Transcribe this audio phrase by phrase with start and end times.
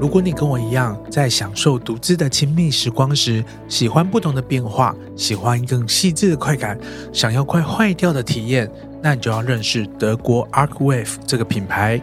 [0.00, 6.78] 如果你跟我一样，在享受独自的亲密时光时，喜欢不同的变化，喜欢更细致的快感，
[7.12, 8.66] 想要快坏掉的体验，
[9.02, 12.00] 那你就要认识德国 Arcwave 这个品牌。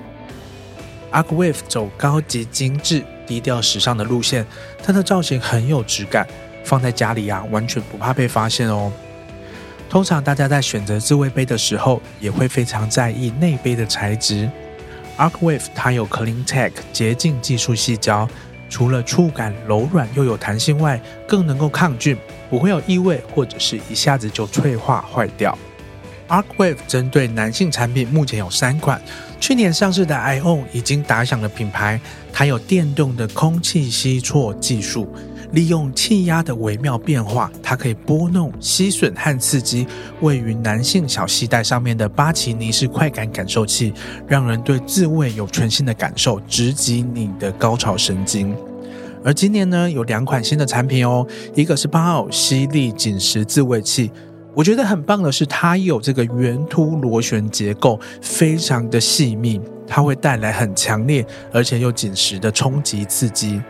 [1.12, 4.46] Arcwave 走高级、精致、低调、时尚的路线，
[4.84, 6.28] 它的造型很有质感，
[6.64, 8.92] 放在家里啊，完全不怕被发现哦。
[9.90, 14.48] 通常大家在选择自慰杯的时候，也会非常在意内杯的材质。
[15.18, 18.30] Arcwave 它有 CleanTech 洁净技术细胶，
[18.70, 22.16] 除了触感柔软又有弹性外，更能够抗菌，
[22.50, 25.58] 不会有异味或者是一下子就脆化坏掉。
[26.28, 29.02] Arcwave 针对男性产品目前有三款，
[29.40, 32.00] 去年上市的 ION 已经打响了品牌，
[32.32, 35.12] 它有电动的空气吸啜技术。
[35.52, 39.88] 利用气压的微妙变化，它可以拨弄、吸吮和刺激
[40.22, 43.94] 位于男性小系带上面的巴奇尼式快感感受器，
[44.28, 48.56] 让人对自慰有全新的感受，直击你的高潮神经。
[49.24, 54.12] 而今年呢，有两款新的产品哦，一个是巴奥吸力紧实自慰器，
[54.54, 63.62] 我觉得很棒的是，它有这个圆凸螺旋结构，非常的细密，它会带来很强烈而且又紧实的冲击刺激。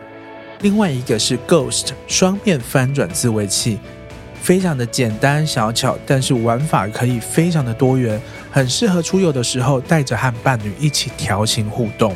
[0.60, 3.78] 另外一个是 Ghost 双面翻转自慰器，
[4.42, 8.20] 非常的简单小巧，但是玩法可以非常的多元，
[8.50, 12.12] 很适合出游的时候带着和伴侣一起调情互动。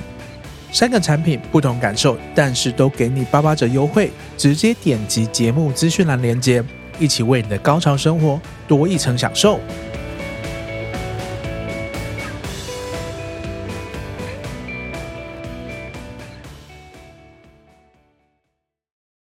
[0.73, 6.65] 三个产品不同感受，但是都给你八八折优惠，直接点击节目资讯栏链接，
[6.98, 9.61] 一起为你的高潮生活多一层享受。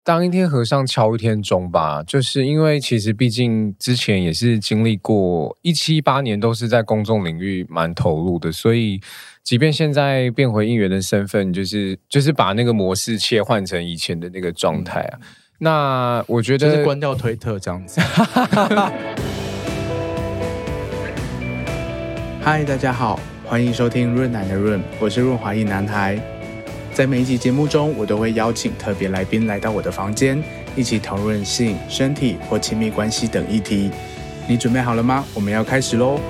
[0.02, 8.98] 当一天和尚敲一天钟吧，就是因为其实毕竟之前也是经历过一七八年，都是在公众领域蛮投入的，所以
[9.44, 15.18] 即便现在变回应援的身份，就是就是把那个模式切换成以前的那个状态啊。
[15.20, 15.26] 嗯、
[15.58, 18.00] 那我觉得就是关掉推特这样子。
[22.40, 26.18] 嗨，大家好，欢迎收听润男的润，我是润滑一男孩。
[27.00, 30.38] 在每一集节目中，我都会邀请特别来宾来到我的房间，
[30.76, 33.90] 一起讨论性、身体或亲密关系等议题。
[34.46, 35.24] 你准备好了吗？
[35.32, 36.20] 我们要开始喽！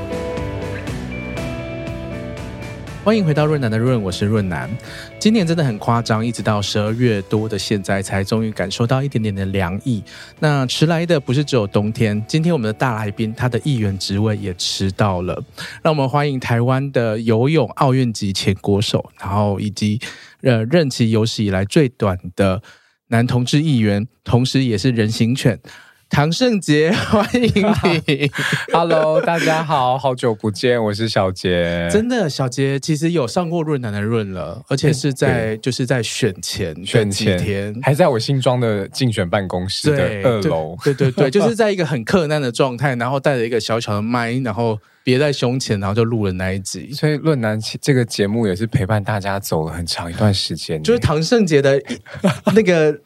[3.02, 4.70] 欢迎回到润男的润，我是润男。
[5.18, 10.00] 今年真的很夸张，一直到十二月多的现在，才终于感受到一点点的凉意。
[10.38, 15.42] 那迟来的不是只有冬天，今天我们的大来宾，他的议员职位也迟到了。
[15.82, 20.00] 让我们欢迎台湾的游泳奥运级前国手，然后以及。
[20.42, 22.62] 呃，任期有史以来最短的
[23.08, 25.60] 男同志议员，同时也是人形犬，
[26.10, 27.52] 唐圣杰， 欢迎
[28.06, 28.30] 你。
[28.74, 31.88] Hello，大家好，好久不见，我是小杰。
[31.90, 40.76] 真的，小杰其实有上过润南的润了，而且是在就是在选前选前天，还在我新庄的竞选办公室的二楼。
[40.82, 44.78] 对对对，对， 就是在一个很克难的状态，然后带着一个小小的麦，然后。
[45.02, 46.92] 别在胸前，然后就录了那一集。
[46.92, 50.80] 所以论南这个节目也是陪伴大家走了很长一段时间。
[50.82, 51.82] 就是唐圣杰的
[52.54, 52.96] 那个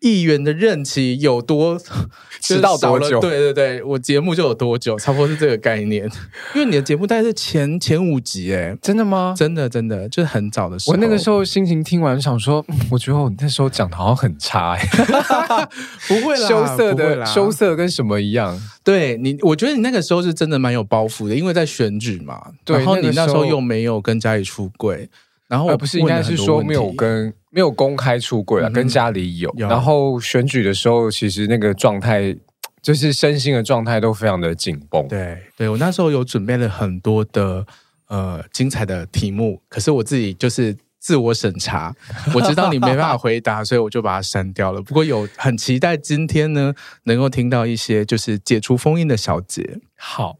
[0.00, 1.78] 议员的任期有多
[2.40, 3.18] 迟到多久？
[3.20, 6.04] 对对对，我节目就有多久，差不多是这个概念。
[6.54, 9.34] 因为你的节目大概是前前五集，哎，真的吗？
[9.36, 10.92] 真的真的，就是很早的时候。
[10.94, 15.68] 我那个时候心情听完，想说， 我觉得我那时候讲的好像很差，哎，
[16.06, 18.60] 不会啦，羞涩的羞涩跟什么一样？
[18.84, 22.40] 对你，我觉得你那个时候是真的蛮有包袱的，因为在选举嘛。
[22.64, 25.08] 对，然后你那时候又没有跟家里出柜，
[25.48, 29.52] 然后不是应该是说没有跟没有公开出柜啊，嗯、跟家里有。
[29.56, 32.36] 有然后选举的时候，其实那个状态
[32.82, 35.06] 就是身心的状态都非常的紧绷。
[35.08, 37.66] 对，对我那时候有准备了很多的
[38.08, 40.76] 呃精彩的题目，可是我自己就是。
[41.06, 41.94] 自我审查，
[42.34, 44.82] 我知道你没办法回答，所以我就把它删掉了。
[44.82, 46.74] 不过有很期待今天呢，
[47.04, 49.78] 能够听到一些就是解除封印的小节。
[49.94, 50.36] 好，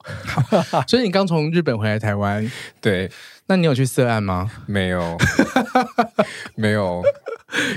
[0.68, 2.50] 好，所以你刚从日本回来台湾，
[2.82, 3.08] 对？
[3.46, 4.50] 那你有去涉案吗？
[4.66, 5.16] 没有，
[6.56, 7.00] 没有。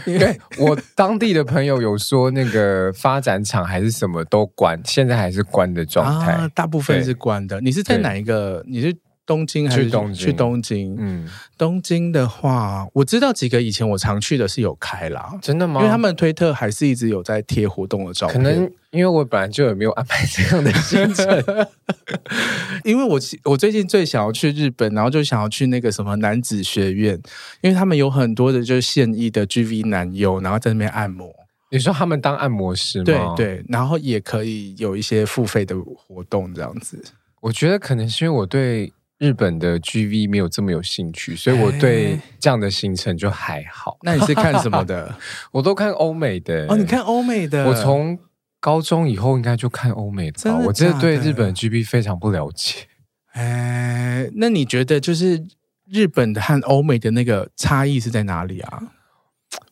[0.08, 7.62] 因为我当地的朋友有说，那个发展厂还是什么都关，现在还是关的状态，啊，大部分是关的。
[7.62, 8.66] 你是在哪一个？
[8.68, 8.98] 你是？
[9.30, 10.16] 东京还是去东京？
[10.16, 10.96] 去东京。
[10.98, 15.38] 嗯，东京的话，我知道几个以前我常去的是有开啦。
[15.40, 15.82] 真的吗？
[15.82, 18.36] 因为他们推特还是一直有在贴活动的照片。
[18.36, 21.68] 可能因为我本来就有没有安排这样的行程。
[22.84, 27.14] 因为我我最近最想要去日本，然后就想要去那个什么男子学院，
[27.62, 31.32] 因为他们有很多的就是现役的 GV 男优，然后在那边按摩。
[31.70, 33.04] 你说他们当按摩师吗？
[33.06, 37.00] 对对，然后也可以有一些付费的活动这样子。
[37.42, 38.92] 我觉得可能是因为我对。
[39.20, 43.98] 日本的 GV 没有这么有兴趣，所以我对这样的行程就还好。
[44.02, 45.14] 那你是看什么的？
[45.52, 46.66] 我都看欧美的。
[46.70, 47.68] 哦，你看欧美的？
[47.68, 48.18] 我从
[48.62, 50.44] 高中以后应该就看欧美的吧。
[50.44, 50.68] 真的的？
[50.68, 52.88] 我真的对日本的 GV 非常不了解。
[53.34, 55.46] 哎，那你觉得就是
[55.86, 58.84] 日本的和欧美的那个差异是在哪里啊？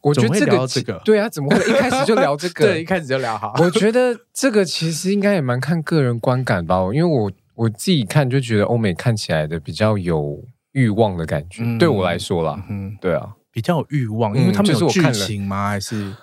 [0.01, 2.65] 我觉得这个这个对啊，怎么会一开始就聊这个？
[2.67, 3.53] 对，一开始就聊好。
[3.59, 7.31] 我觉得这个其实应该也蛮看个人观感吧，因为我。
[7.57, 10.43] 我自己看就觉得欧美看起来的比较有
[10.73, 15.69] 欲望的感觉，嗯、对我来说啦，嗯，对啊，比较有欲望，因为他们有剧情吗？
[15.69, 16.13] 还是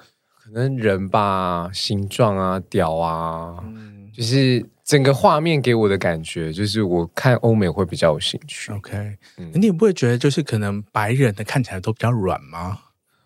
[0.41, 8.71] 可能人吧，形状啊，屌啊，嗯、就是整个画面给我的感觉，就是我看欧美会比较有兴趣。
[8.73, 12.79] OK，嗯、你也不会觉得就是可能白人的看起来都比较软吗？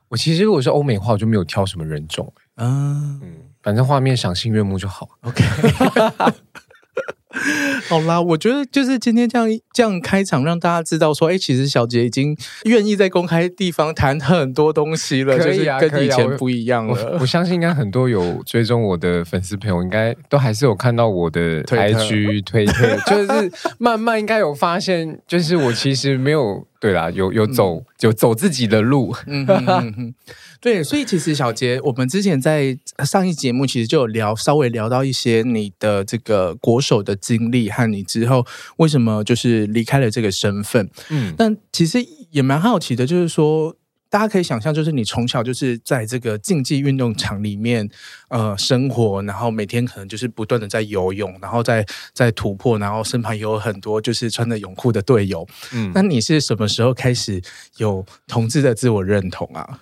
[0.09, 5.07] 我其实如果是欧美的话，我就没有挑什么人种，嗯嗯，反正画面赏心悦目就好。
[5.21, 5.45] OK。
[7.89, 16.95] 好啦，我觉得就是今天这样这样开场，让大家知道说，哎，其实小杰已经愿意在公开地方谈很多东西了，可以啊，跟以前不一样了。
[16.95, 29.15] 我，我，我相信应该很多有追踪我的粉丝朋友，应该都还是有看到我的 IG 推特， 就是慢慢应该有发现，就是我其实没有对啦，有有走、嗯、有走自己的路。
[29.27, 30.15] 嗯哼哼哼
[30.61, 38.45] 对，所以其实小杰，我们之前在上一节目其实就有聊，稍微聊到一些你的这个国手的经历和你之后
[38.79, 40.91] 为什么就是离开了这个身份。
[41.11, 41.99] 嗯，但其实
[42.31, 43.77] 也蛮好奇的，就是说
[44.11, 47.89] 大家可以想象，就是你从小就是在这个竞技运动场里面
[48.29, 55.47] 呃生活，然后每天可能就是不断的在游泳，然后在在突破，然后身旁有很多就是穿着泳裤的队友。
[55.73, 57.41] 嗯，那你是什么时候开始
[57.77, 59.81] 有同志的自我认同啊？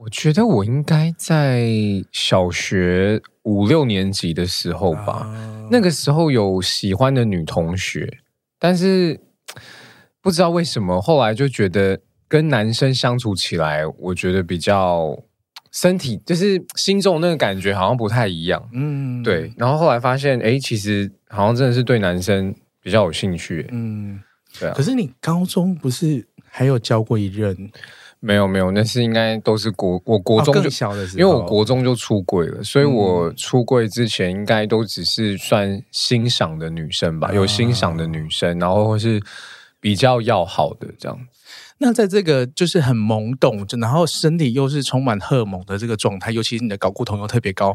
[0.00, 1.68] 我觉得我应该在
[2.12, 8.08] 小学五六年级的时候吧，啊、那个时候有喜欢的女同学，
[8.60, 9.18] 但是
[10.22, 11.98] 不知道为什么，后来就觉得
[12.28, 15.18] 跟男生相处起来，我觉得比较
[15.72, 19.52] 身体就是心中那个感觉好像不太一样，嗯，对。
[19.56, 24.22] 然后后来发现，哎，其实好像真的是对男生比较有兴趣，嗯，
[24.60, 24.74] 对啊。
[24.76, 27.70] 可是你高中不是还有交过一任？
[28.20, 39.22] 没有没有，那是应该都是国我国中就、哦、因为我国中就出柜了，所以我出柜之前应该都只是算欣赏的女生吧，嗯、有欣赏的女生，然后或是
[39.80, 41.16] 比较要好的这样。
[41.80, 47.68] 那在这个就是很懵懂，然后身体又是充满荷尔蒙的这个状态，尤其是你的睾固酮又特别高，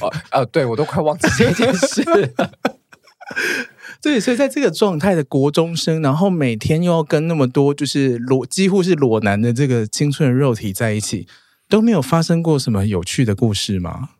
[0.00, 2.04] 哦， 哦，对我都快忘记这件事。
[4.00, 11.26] 对，所以在这个状态的国中生，然后每天又要跟那么多就是裸几乎是裸男的这个青春的肉体在一起，
[11.68, 14.10] 都没有发生过什么有趣的故事吗？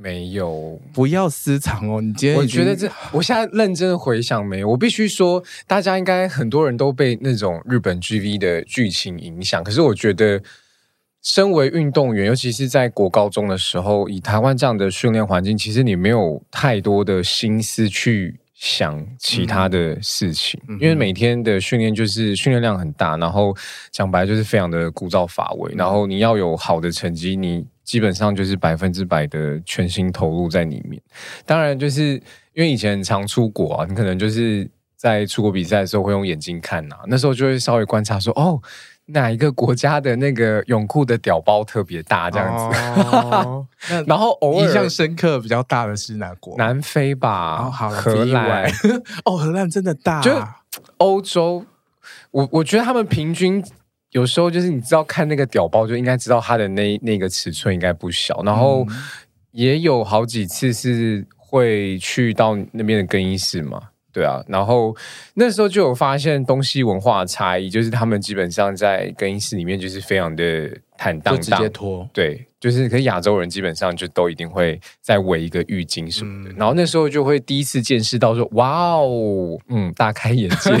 [0.00, 2.00] 没有，不要私藏哦。
[2.00, 4.68] 你今天我觉得这，我现在认真的回想，没有。
[4.68, 9.64] 我必须说，大家应该很多人都被那种日本 GV 的剧情影响。
[9.64, 10.40] 可是我觉得，
[11.22, 18.40] 身为运动员，尤其是在国高中的时候，以台湾这样的训练环境，其实你没有太多的心思去。
[18.60, 23.56] 想其他的事情，嗯、因为每天的训练就是训练量很大，然后
[23.92, 31.00] 讲白就是非常的枯燥乏味，然后你要有好的成绩，你基本上就是百分之百的全心投入在里面。
[31.46, 32.14] 当然，就是
[32.52, 38.60] 因为以前很常出国啊，你可能就是在出国比赛的时候会用眼睛看呐、啊，那时候就会稍微观察说，哦。
[39.10, 42.30] 哪一个国家的那个泳裤的屌包特别大？
[42.30, 43.66] 这样子，哦、
[44.06, 46.56] 然后偶尔印象深刻比较大的是哪国？
[46.58, 48.70] 南非吧，哦、好荷兰。
[49.24, 50.20] 哦，荷兰真的大。
[50.20, 50.30] 就
[50.98, 51.64] 欧洲，
[52.30, 53.64] 我我觉得他们平均
[54.10, 58.42] 有时候就是你知道看那个屌包就应该知道它的那那个尺寸应该不小。
[58.42, 58.86] 然后
[59.52, 63.80] 也有好几次是会去到那边的更衣室嘛。
[64.18, 64.92] 对啊，然后
[65.34, 72.08] 那时候就有发现东西文化差异，就是他们基本上在更衣室里面就是非常的坦荡荡，直接脱。
[72.12, 76.50] 对，就是可是亚洲人基本上就都一定会再围一个浴巾什么的。
[76.50, 80.72] 嗯、然后那时候就会第一次见识到说，哇哦，嗯，大开眼界。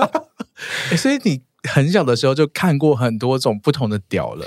[0.88, 4.46] 欸、所以你很小的时候就看过很多种不同的屌了，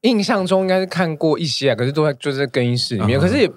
[0.00, 3.50] 印象中应该是看过一些啊，可是都在就是在更衣室里面，嗯、可是也。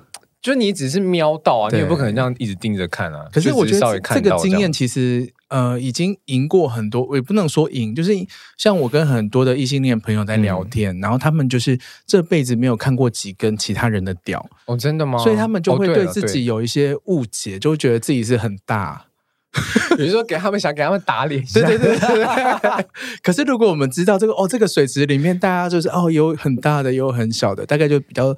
[0.44, 3.26] 就你只是瞄到啊，你也不可能这样一直盯着看啊。
[3.32, 8.12] 可是我觉得这个经验其实呃已经赢过很多，我也不能说赢，就是
[8.58, 15.18] 像我跟很多的异性恋朋友在聊天，嗯、然后他们就是这辈子没有看过几根其他人的屌哦，真的吗？
[15.18, 19.06] 所以他们就会对自己有一些误解，就会觉得自己是很大。
[19.96, 22.86] 比如说给他们想给他们打脸，对对对对。
[23.22, 28.36] 可是如果我们知道这个哦，这个水池里面大家就是哦有很大的，有很小的，大概就比较。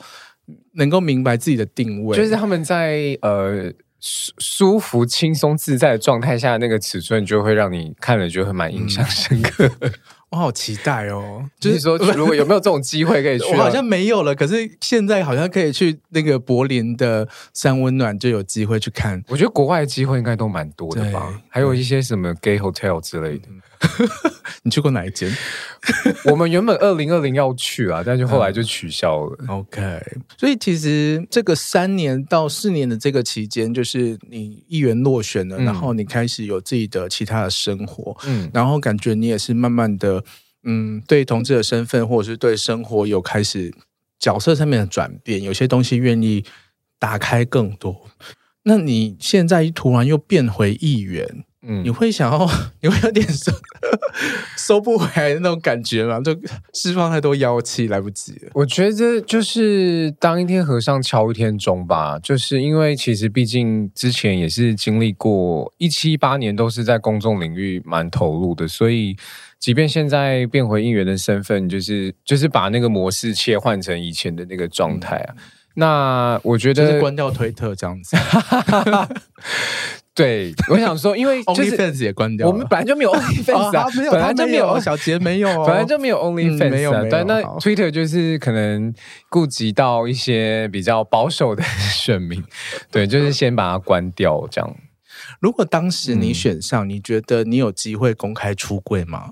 [0.73, 9.69] 能够明白自己的定位，就是他们在呃舒舒服、轻松、自在的状态下，那个尺寸就会让你看了就会蛮印象深刻。
[9.79, 9.91] 嗯
[10.31, 11.45] 我好期待哦！
[11.59, 13.45] 就是说， 如果有没有这种机会可以去？
[13.53, 19.23] 我好像没有了，可是现在好像可以去那个柏林的三温暖就有机会去看。
[19.29, 23.47] 我觉得国外的机会应该都蛮多的吧，还有一些什么 gay hotel 之类的。
[24.63, 25.31] 你去过哪一间？
[26.25, 29.37] 我们原本二零二零要去啊，但是后来就取消了。
[29.41, 30.01] 嗯、OK，
[30.37, 40.23] 所以其实这个三年到四年的这个期间，就是你议员落选了，嗯、然后你开始有自己的其他的生活，嗯，然后感觉你也是慢慢的，
[40.63, 43.73] 嗯，对同志的身份或者是对生活有开始
[44.17, 46.43] 角色上面的转变，有些东西愿意
[46.97, 48.07] 打开更多。
[48.63, 51.45] 那你现在突然又变回议员？
[51.67, 52.49] 嗯，你会想要，
[52.81, 53.51] 你会有点收
[54.57, 56.19] 收不回来的那种感觉吗？
[56.21, 56.35] 就
[56.73, 58.51] 释放太多妖气，来不及了。
[58.53, 69.17] 我觉得就是当一天和尚敲一天钟吧，就是因为其实毕竟之前也是经历过一七八年，都是在公众领域蛮投入的，所以
[69.59, 75.33] 即便现在变回应援的身份，就是就是把那个模式切换成以前的那个状态啊。
[75.35, 75.41] 嗯、
[75.75, 78.15] 那我觉得就是关掉推特这样子。
[80.15, 87.05] 对，我想说，因为就是 OnlyFans 也关掉，我们本来就没有 OnlyFans 啊，本来就没有小杰没有，本来就没有 OnlyFans 啊。
[87.11, 88.93] 但那 Twitter 就是可能
[89.29, 92.41] 顾及到一些比较保守的 选民，
[92.89, 94.75] 对，就是先把它关掉这样。
[95.41, 99.31] 如果当时你选上，你觉得你有机会公开出柜吗？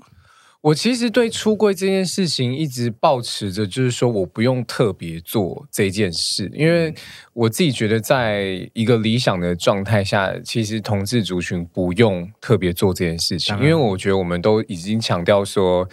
[0.64, 6.94] 我其实对出柜这件事情一直保持着，就是说我不用特别做这件事，因为
[7.34, 15.86] 我自己觉得，在一个理想的状态下，其实同志族群不用特别做这件事情，因为我觉得我们都已经强调说，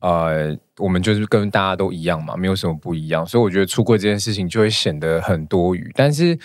[0.00, 6.38] 呃，我们就是跟大家都一样嘛，没有什么不一样，所以我觉得出柜这件事情就会显得很多余，但是。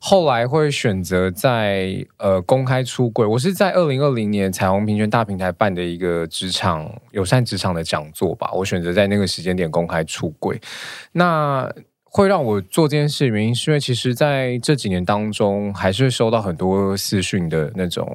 [0.00, 10.60] 后来会选择在呃公开出柜，我是在二零二零年彩虹平权大平台办的一个职场友善职场的讲座吧，我选择在那个时间点公开出柜。
[11.12, 11.70] 那
[12.04, 18.08] 会让我做这件事的原因，是因为其实在这几年当中，还是会收到很多私讯的那种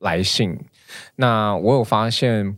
[0.00, 0.58] 来信。
[1.14, 2.56] 那我有发现，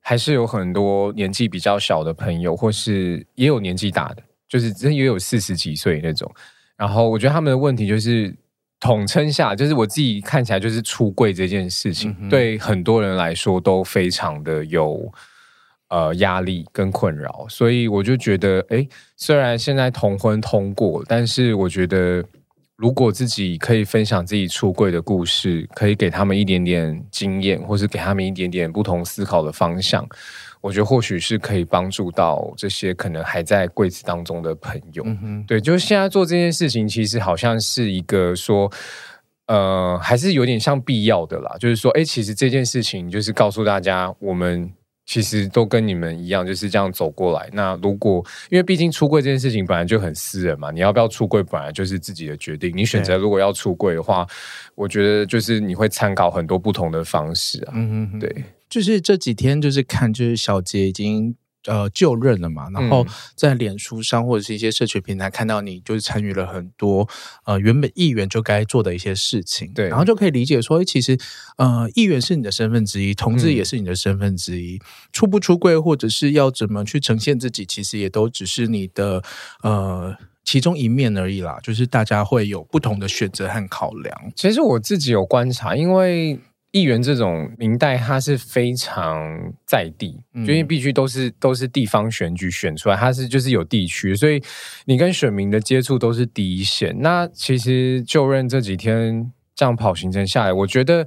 [0.00, 6.30] 还是有很多年纪比较小的朋友，或是也有年纪大的，就是真也有四十几岁那种。
[6.80, 8.34] 然后我觉得他们的问题就是
[8.80, 15.12] 统称下，就是我自己看起来就是出柜这件事情，嗯、对很多人来说都非常的有
[15.90, 22.24] 呃压力跟困扰，所以我就觉得，哎，虽然现在同婚通过，但是我觉得
[22.76, 30.08] 如果自己可以分享自己出柜的故事，可以给他们一点点经验，或是给他们一点点不同思考的方向。
[30.60, 35.04] 我觉得或许是可以帮助到这些可能还在柜子当中的朋友。
[35.46, 38.70] 对，就是现在做这件事情，其实好像是一个说，
[39.46, 41.56] 呃，还是有点像必要的啦。
[41.58, 44.70] 就是说，哎，其实这件事情就是告诉大家，我们
[45.06, 47.48] 其实都跟你们一样，就是这样走过来。
[47.52, 52.72] 那如果因为毕竟出柜这件事情本来就很私人嘛，你要不要出柜本来就是自己的决定。
[52.76, 54.26] 你选择如果要出柜的话，
[54.74, 57.72] 我觉得就是你会参考很多不同的方式啊。
[57.74, 58.44] 嗯嗯，对。
[58.68, 61.34] 就是这几天，就是看，就是小杰已经
[61.66, 67.08] 呃就任了嘛，然后在脸书上或者是一些社群平台看到你，就是参与了很多
[67.44, 71.18] 呃原本议员就该做的一些事情，对，然后就可以理解说，其实
[71.56, 74.80] 呃议员是你的身份之一，同志也是你的身份之一，嗯、
[75.12, 79.22] 出不出柜或者是要怎么去呈现自己，其实也都只是你的
[79.62, 84.32] 呃其中一面而已啦，就是大家会有不同的选择和考量。
[84.34, 86.38] 其实我自己有观察，因为。
[86.72, 94.40] 议员这种明代，它是非常在地，嗯、因为必须都是都是地方选举选出来，它是就是有地区，所以
[94.84, 96.96] 你跟选民的接触都是第一线。
[97.00, 101.06] 那其实就任这几天这样跑行程下来，我觉得，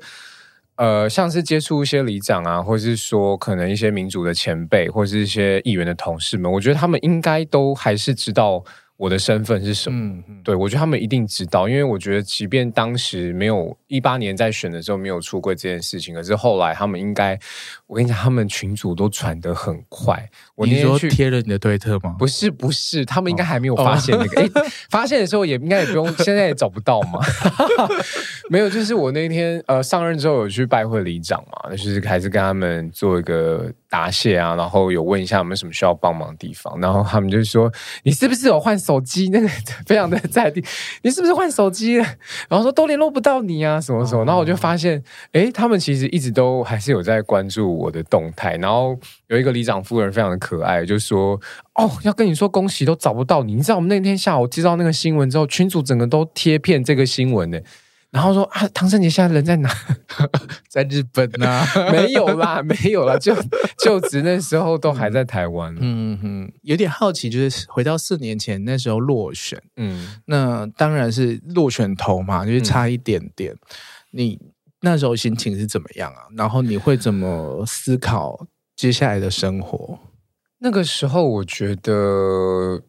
[0.75, 8.63] 呃，像是接触一些里长啊，或是说可能一些民主的前辈，或是一些议员的同事们，我觉得他们应该都还是知道。
[8.97, 9.97] 我的身份是什么？
[9.99, 17.37] 嗯嗯、对，我觉得他们一定知道，因为我觉得，即便当时没有一八年在选的时候没有出柜这件事情，可是后来他们应该，
[17.87, 20.29] 我跟你讲，他们群主都传的很快。
[20.55, 22.15] 我你说贴了你的推特吗？
[22.19, 24.41] 不是，不是，他们应该还没有发现那个。
[24.41, 27.19] 哎、哦，发现的时候也应该也不用，现在也找不到嘛。
[28.49, 37.71] 没有，就是我那天呃上任之后有去拜会里长嘛，就是还是跟他们做一个答谢啊，然后有问一下有没有什么需要帮忙的地方，然后他们就说，
[38.03, 39.29] 你是不是有换手机？
[39.29, 39.47] 那个
[39.87, 40.61] 非常的在地，
[41.03, 42.03] 你是不是换手机了？
[42.49, 44.25] 然后说都联络不到你啊，什么什么。
[44.25, 48.57] 然后我就发现，哎，他们其实一直都还是有在关注我的动态。
[48.57, 51.39] 然后有一个里长夫人非常的可爱，就说
[51.75, 53.55] ：“哦，要跟你说恭喜，都找不到你。
[53.55, 57.59] 你知道我们那天下午接到那个新闻之后，群主整个都贴片这个新闻呢。
[58.13, 59.69] 然后说啊，唐胜杰现在人在哪？
[60.69, 61.65] 在日本呢、啊？
[61.91, 63.35] 没有啦，没有啦，就
[63.83, 65.75] 就职那时候都还在台湾。
[65.79, 73.51] 嗯哼，有点好奇，就是回到四年前那时候落选，嗯，那当然是落选头嘛，就是差一点点。
[73.53, 73.57] 嗯、
[74.11, 74.39] 你
[74.81, 76.29] 那时候心情是怎么样啊？
[76.37, 79.97] 然后你会怎么思考接下来的生活？
[80.59, 82.79] 那个时候我觉得，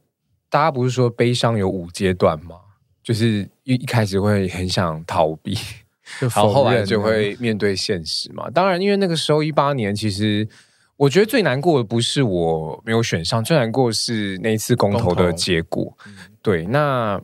[0.50, 2.56] 大家不是说悲伤有五阶段吗？
[3.04, 5.54] 就是一一开始会很想逃避，
[6.18, 8.48] 然后后来就会面对现实嘛。
[8.50, 10.48] 当然，因为那个时候一八年，其实
[10.96, 15.94] 我觉得最难过的不是我没有选上，最难过的是那一次公投的结果。
[16.40, 17.20] 对，那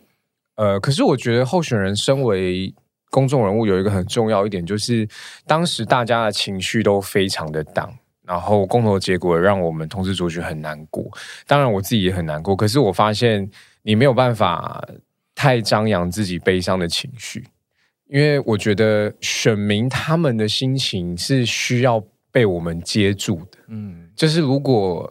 [0.57, 2.75] 呃，可是我觉得候选人身为
[3.11, 5.09] 公众人物，有一个很重要一点，就是
[5.47, 7.95] 当时大家的情绪都非常的 down，
[8.27, 11.11] 然后公投结果让我们同志族群很难过。
[11.47, 12.55] 当然，我自己也很难过。
[12.55, 14.87] 可是我发现你没有办法。
[15.41, 17.43] 太张扬自己悲伤的情绪，
[18.11, 23.59] 因为我觉得选民他们的心情是需要被我们接住的。
[23.69, 25.11] 嗯，就是如果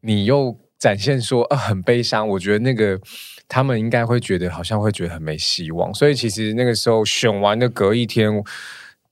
[0.00, 2.96] 你又展现说啊很悲伤，我觉得那个
[3.48, 5.92] 他们应该会觉得好像会觉得很没希望。
[5.92, 8.30] 所以其实那个时候选完的隔一天，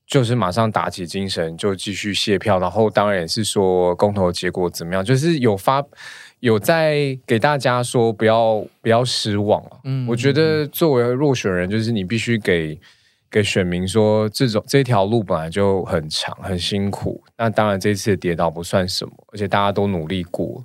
[0.07, 5.85] 就是马上打起精神就继续卸票，然后当然也是说公投结果怎么样，就是有发。
[6.43, 9.79] 有在给大家说不要不要失望啊！
[9.85, 12.77] 嗯，我觉得作为落选人，就是你必须给
[13.31, 17.23] 给选民说，这种这条路本来就很长很辛苦。
[17.39, 20.65] 那当然这次的跌倒不算什么，而且大家都努力过。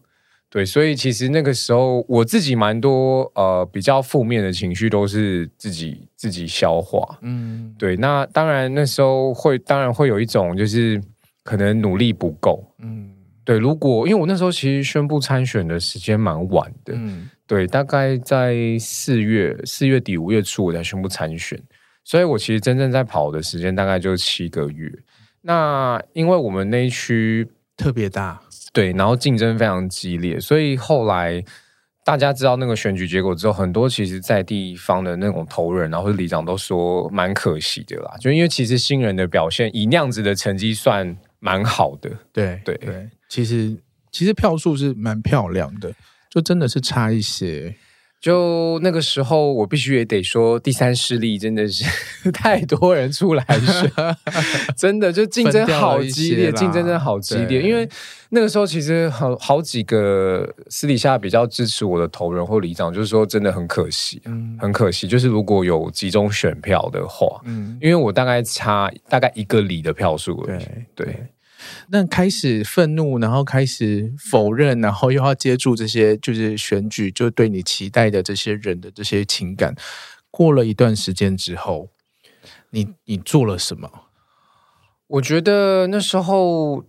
[0.50, 7.19] 对，所以其实那个时候我自己蛮多呃比较负面的情绪都是自己自己消化。
[7.22, 7.96] 嗯，对。
[7.98, 11.00] 那当然那时候会当然会有一种就是
[11.43, 12.63] 可能努力不够。
[12.79, 13.13] 嗯。
[13.48, 21.58] 对，如果因为我那时候其实宣布参选的时间蛮晚的，嗯，对，大概在四月四月底五月初我才宣布参选，
[22.04, 24.92] 所以我其实真正在跑的时间大概就七个月。
[25.44, 28.42] 那因为我们那一区特别大，
[28.74, 31.41] 对，然后竞争非常激烈，所以后来
[32.04, 43.10] 大家知道那个选举结果之后，很多其实在地方的那种头人，然后里长都说蛮可惜的啦，就因为其实新人的表现以那样子的成绩算蛮好的，对对对。
[43.30, 43.78] 其实，
[44.12, 45.94] 其实票数是蛮漂亮的，
[46.30, 47.76] 就真的是差一些。
[48.20, 51.86] 就那个时候，我必须也得说，第三势力真的是
[52.34, 53.92] 太多人出来选，
[54.76, 57.62] 真的就竞争好激烈，竞争真的好激烈。
[57.62, 57.88] 因为
[58.30, 65.08] 那个时候，其实好好几个私底下比较支持我的头人或里长，就是说真的很可惜，嗯，很可惜。
[65.08, 71.06] 就是如果有集中选票的话，嗯，因为我大概差大概一个里的票数而已，对。
[71.06, 71.28] 对
[71.89, 79.75] 那开始愤怒，然后开始否认，然后又要接住这些就是选举，就对你期待的这些人的这些情感。
[80.30, 81.89] 过了一段时间之后，
[82.71, 83.89] 你你做了什么？
[85.08, 86.84] 我觉得那时候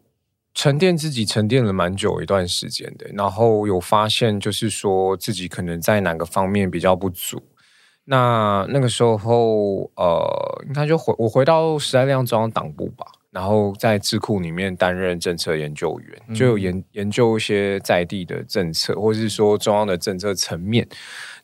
[0.53, 7.43] 沉淀自己，沉淀了蛮久一段时间的，然后有发现，就是说自己可能在哪个方面比较不足。
[8.05, 13.07] 那那个时候，呃，应该就回我回到时代力量中央党部吧。
[13.39, 20.85] 然后在智库里面担任政策研究员，就有研研究一些在地的政策，或者是说中央的政策层面，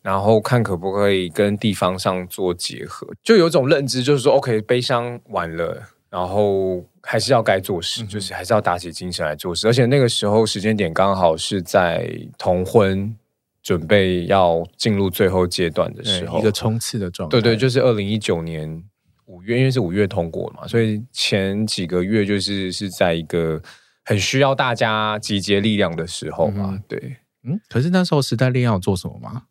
[0.03, 3.07] 然后看可不可以跟地方上做结合。
[3.23, 5.81] 就有种认知，就是说，OK，悲伤完了，
[6.11, 9.69] 然后还是要该做事，就是还是要打起精神来做事。
[9.69, 13.15] 而且那个时候时间点刚好是在同婚
[13.63, 17.31] 准备要进入最后阶段的时候，一个冲刺的状态。
[17.31, 18.83] 对对，就是二零一九年。
[19.27, 23.61] 五月，因为是五月通过嘛，所以前几个月就是是在一个
[24.05, 26.71] 很需要大家集结力量的时候嘛。
[26.73, 29.43] 嗯、对，嗯，可是那时候时代力量有做什么吗？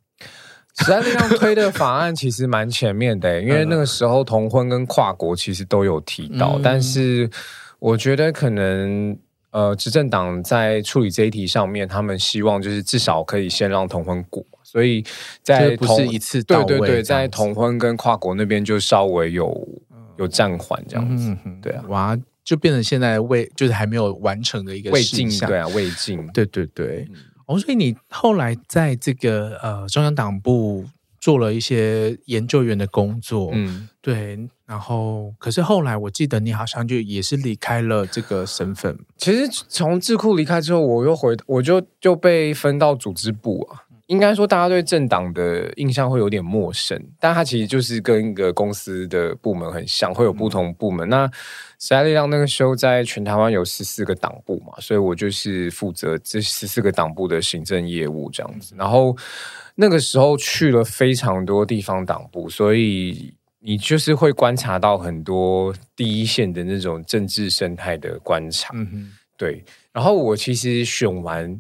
[0.80, 7.30] 时代力量推的法案其实蛮前面的，因为那个时候同婚跟跨国其实都有提到，嗯、但是
[7.78, 9.16] 我觉得可能
[9.52, 14.44] 呃，执政党在处理这一题上面，他们希望就是至少可以先让同婚过。
[14.74, 15.06] 所以
[15.44, 19.68] 在同，不是一次，对对对，在同婚跟跨国那边就稍微有
[20.18, 27.08] 有暂缓这样子，嗯、对啊，哇，就变成现在未就是还没有完成的一个未尽，对啊，未尽，对对对。
[27.46, 30.86] 哦，所以你后来在这个呃中央党部
[31.20, 38.98] 做了一些研究员的工作，嗯，对，然后可是后来我记得你好像就也是离开了这个身份。
[39.18, 43.84] 其实从智库离开之后，我又回，我就就被分到组织部啊。
[44.14, 51.08] 应该说，大家对政党的印象会有点陌生，但它其实就是跟一个公司的部门很像，会有不同部门。
[51.08, 51.32] 嗯、那
[51.80, 58.76] 时代力量那个时候在全台湾有十四个党部嘛，所以我就是负责这十四个党部的行政业务这样子。
[58.78, 59.18] 然后
[59.74, 68.72] 那个时候去了非常多地方党部，所以你就是会观察到很多第一线的那种政治生态的观察。
[69.36, 69.64] 对。
[69.92, 71.60] 然后我其实选完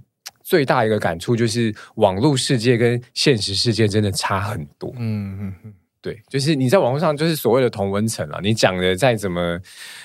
[0.53, 4.93] 最大一个感触就是，网络世界跟现实世界真的差很多。
[4.97, 5.73] 嗯嗯嗯。
[5.99, 9.59] 对，就是你在网络上就是所谓的同温层啊，你讲的再怎么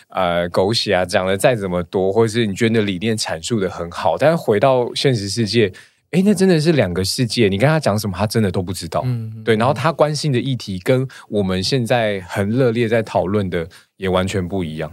[0.08, 5.70] 呃狗血啊，讲的再怎么多，或者是你觉得理念阐述的很好，但是回到现实世界，
[6.12, 7.48] 哎，那真的是两个世界。
[7.48, 9.02] 你跟他讲什么，他真的都不知道。
[9.04, 14.90] 嗯，对，然后他关心的议题跟我们现在很热烈在讨论的也完全不一样。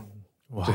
[0.50, 0.68] 哇，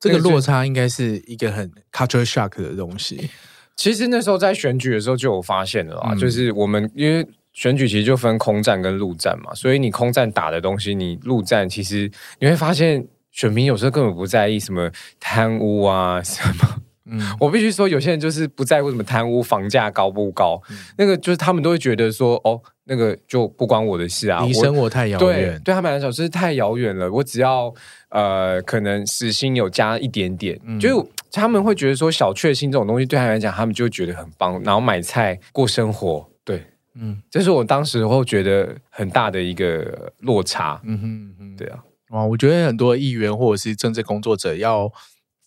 [0.00, 3.28] 这个落差应该是一个很 culture shock 的东西。
[3.76, 7.26] 其实那时候在选举的时候就有发现了啊，嗯、就是我们因为。
[7.56, 16.82] 选举其实就分空战跟陆战嘛，所以你空战打的东西，你陆战其实你会发现，选民有时候根本不在意什么贪污啊什么。
[17.06, 27.10] 嗯，我必须说，有些人就是不在乎什么贪污，房价高不高，嗯、那个就是他们都会觉得说，哦，那个就不关我的事啊，离生活太遥远，对，对他们来说是太遥远了。
[27.10, 27.72] 我只要
[28.10, 36.62] 呃，可能时薪有加一点点，嗯、就他们会觉得说小确幸这种东西对他们来讲，他们就觉得很棒，然后买菜过生活，对。
[36.98, 40.80] 嗯，这是我当时会觉得很大的一个落差。
[40.82, 44.90] 嗯哼，嗯哼，对啊，哇，我觉得很多议员或者是政治工作者要，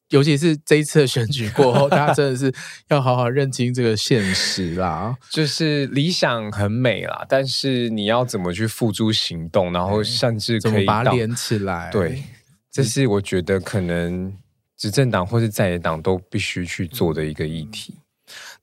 [0.09, 2.51] 尤其是这一次的选举过后，大家真的是
[2.89, 5.15] 要好好认清这个现实啦。
[5.29, 11.89] 就是理想很美啦，但是你要怎么去付诸行动，然后甚至可以把它连起来。
[11.91, 12.23] 对，
[12.71, 14.33] 这是我觉得可能
[14.77, 17.93] 执政党或是在野党都必须去做的一个议题。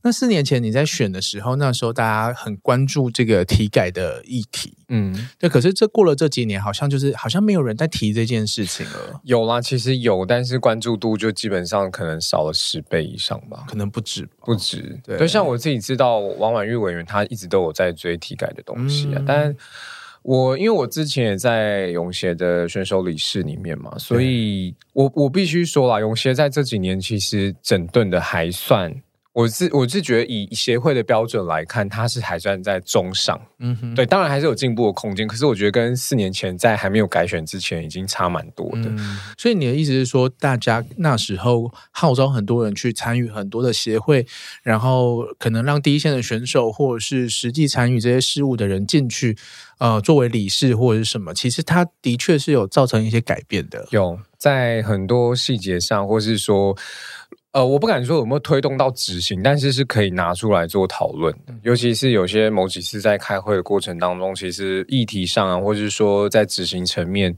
[0.06, 5.50] 那四年前你在选的时候，那时候大家很关注这个体改的议题，嗯，对。
[5.50, 9.20] 可是这过了这几年，好像就是好像没有人在提这件事情了。
[9.24, 14.96] 有啦，其实有，但是关注度就基本上可能少了十倍以上吧，可能不止，不止。
[15.02, 19.18] 对，就像我自己知道，王婉玉委员他一直都有在追体改的东西啊。
[19.18, 19.56] 嗯、但
[20.22, 28.94] 我因为我之前也在泳协的选手理事里面嘛，所以我我必须说啦，泳协在这几年其实整顿的还算。
[29.36, 35.28] 我是我是觉得以协会的标准来看，它是还算在中上，嗯哼，对，当然还是有进步的空间。
[35.28, 38.84] 可是我觉得跟四年前在还没有改选之前，已经差蛮多的。
[38.86, 44.26] 嗯，所以你的意思是说，大家那时候号召很多人去参与很多的协会，
[44.62, 49.36] 然后可能让第一线的选手或者是实际参与这些事务的人进去，
[49.76, 56.74] 呃，作为理事或者是什么，其实它的确是有造成一些改变的，有在很多细节上，或是说。
[57.56, 61.54] 呃，我不敢说有没有推动到执行，但是是可以拿出来做讨论的。
[61.62, 67.34] 尤其是有些某几次在开会的过程当中，其实议题上啊，或者是说在执行层面，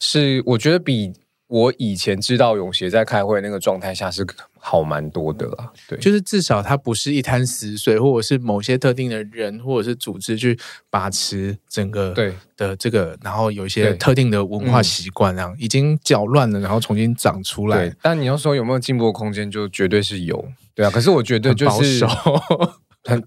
[0.00, 1.10] 是我觉得比。
[1.46, 4.26] 我以前知道泳协在开会那个状态下是
[4.58, 17.88] 好蛮多的啦，对，就是至少它不是一滩死水，或者是某些特定的人或者是组织去把持整个对的这个，然后有一些特定的文化习惯，这样已经搅乱了，然后重新长出来。
[17.88, 20.42] 对，但你要说有没有进步的空间，就绝对是有，
[20.74, 20.90] 对啊。
[20.90, 22.06] 可是我觉得就是
[23.04, 23.22] 很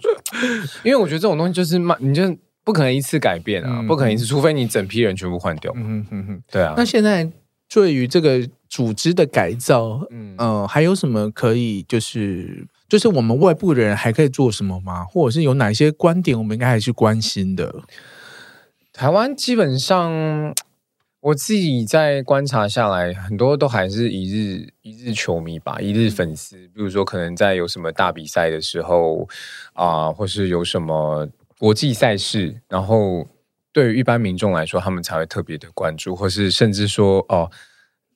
[0.84, 5.72] 因为我觉得这种东西就是慢，你就不可能一次改变啊，嗯、不可能一次，除非你整批人全部换掉。
[5.76, 6.74] 嗯嗯嗯，对啊。
[6.76, 7.32] 那现在。
[7.70, 15.04] 对于这个组织的改造，嗯、呃，还有什么可以就是就是我们外部的人还可以做什么吗？
[15.04, 17.84] 或者是有哪些观点我们应该还是关心的？
[18.94, 20.54] 台湾基本上
[21.20, 26.58] 我自己在观察下来，很多都还是一日一日球迷吧，一日粉丝。
[26.70, 29.28] 比如说，可能在有什么大比赛的时候
[29.74, 31.28] 啊、呃，或是有什么
[31.60, 33.28] 国际赛事，然后。
[33.78, 37.48] 对于一般民众来说，他们才会特别的关注，或是甚至说，哦，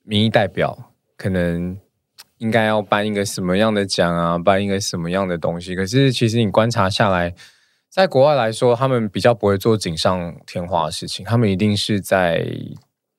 [0.02, 1.78] 民意代表可能
[2.40, 5.76] 应该要颁一个什么样的奖啊，颁一个什么样的东西。
[5.76, 7.36] 可是，其实你观察下来，
[7.92, 12.44] 在国外来说，他们比较不会做锦上添花的事情，他们一定是在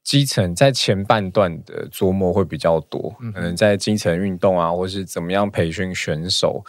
[0.02, 6.64] 基层，在前半段的琢磨会比较多，可能在基层运动啊，或是怎么样培训选手、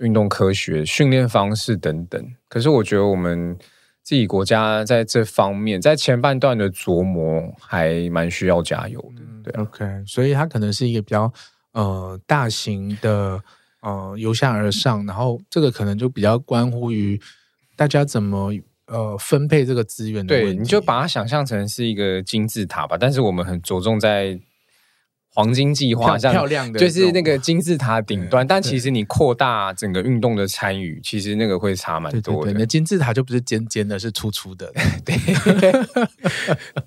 [0.00, 2.22] 运动科学、训练方式等等。
[2.46, 3.56] 可是，我觉得我们。
[4.04, 9.62] 自己国家在这方面，在前半段的琢磨还蛮需要加油的，对啊。
[9.62, 11.32] OK，所以它可能是一个比较
[11.72, 13.42] 呃大型的
[13.80, 17.18] 呃由下而上，然后这个可能就比较关乎于
[17.74, 18.52] 大家怎么
[18.86, 20.26] 呃分配这个资源。
[20.26, 24.38] 对，你就把它想象成是一个金字塔吧，但是我们很着重在。
[25.34, 32.52] 黄金计划像漂亮的，就是那个金字塔顶端，但其实你扩大整个运动的参与，其实那个会差蛮多的。
[32.52, 34.72] 那金字塔就不是尖尖的，是粗粗的。
[35.04, 35.16] 对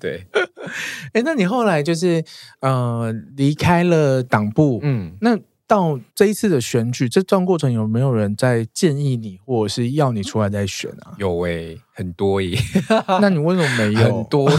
[0.00, 0.26] 对。
[1.12, 2.22] 哎， 那你后来就是
[2.60, 11.12] 呃离开了党部，嗯，那到这一次的选举，这段过程有没有人在建议你，或者是要你出来再选啊？
[11.18, 12.58] 有诶、欸，很多耶。
[13.20, 14.16] 那你为什么没有？
[14.16, 14.58] 很多耶。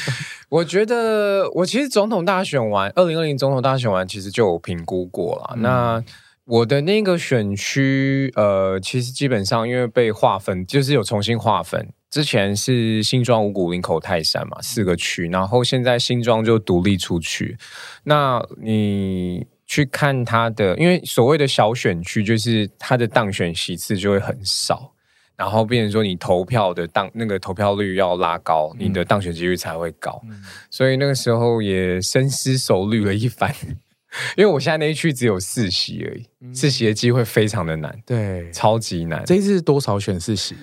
[0.50, 5.54] 我觉得我其实总统大选完，二零二零总统大选完，其实就有评估过了。
[5.56, 6.04] 嗯、那
[6.44, 11.88] 我的那个选区，呃，其实基本上因为被划分，就是有重新划分。
[12.10, 17.56] 之前是新庄、五股、林口、泰山嘛，四个区，然后现在新庄就独立出去。
[18.04, 24.92] 那你去看他的，因为所谓的小选区，就是他的当选席次就会很少，
[25.36, 30.20] 然后变成说你投票的当那个投票率要拉高，你的当选几率才会高。
[30.28, 33.54] 嗯、所以那个时候也深思熟虑了一番，
[34.36, 39.24] 因为我现在那一区只有四席而已，嗯、四席的机会非常的难，对，超级难。
[39.24, 40.54] 这一次多少选四席？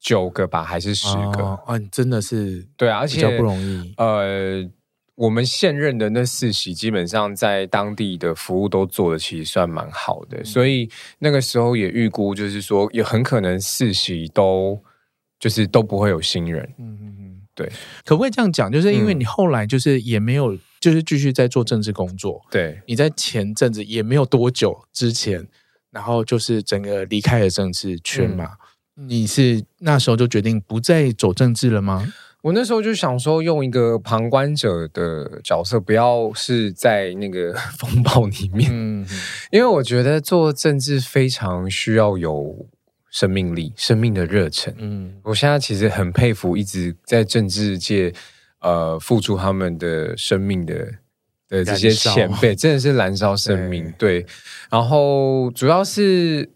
[0.00, 1.42] 九个吧，还是十个？
[1.42, 3.92] 哦，哦，真的是对啊，而且比较不容易。
[3.98, 4.66] 呃，
[5.20, 14.82] 我们现任的那四席，基本上在当地的服务都做的其实算蛮好的，嗯、所以那个时候也预估，就是说也很可能四席都
[15.38, 16.62] 就是都不会有新人。
[16.78, 17.70] 嗯嗯嗯，对，
[18.06, 18.72] 可不可以这样讲？
[18.72, 22.40] 就是因为你后来就是也没有，就是继续在做政治工作。
[22.50, 25.46] 对，你在前阵子也没有多久之前，
[25.90, 28.44] 然后就是整个离开了政治圈嘛。
[28.44, 28.56] 嗯
[29.08, 32.12] 你是那时候就决定不再走政治了吗？
[32.42, 38.70] 我那时候就想说，用一个旁观者的角色，不要是在那个 风暴里面。
[38.72, 39.06] 嗯，
[39.52, 42.66] 因为我觉得做政治非常需要有
[43.10, 44.74] 生命力、生命的热忱。
[44.78, 48.12] 嗯，我现在其实很佩服一直在政治界
[48.60, 50.74] 呃付出他们的生命的
[51.48, 53.92] 的这些前辈，真的是燃烧生命。
[53.98, 54.26] 对，对，
[54.70, 56.48] 然后主要是。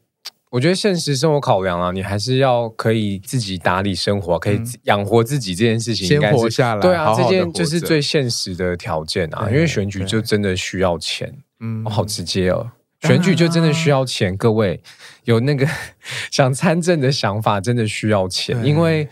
[0.54, 6.80] 我觉得现实生活考量啊，你还是要可以自己打理生活，可以养活自己这件事情，应该是先活下来。
[6.80, 9.48] 对啊，好好这件就是最现实的条件啊。
[9.50, 12.70] 因为选举就真的需要钱，嗯，我好直接哦。
[13.02, 14.80] 选举就真的需要钱，各位
[15.24, 15.66] 有那个
[16.30, 19.08] 想参政的想法，真的需要钱，因为。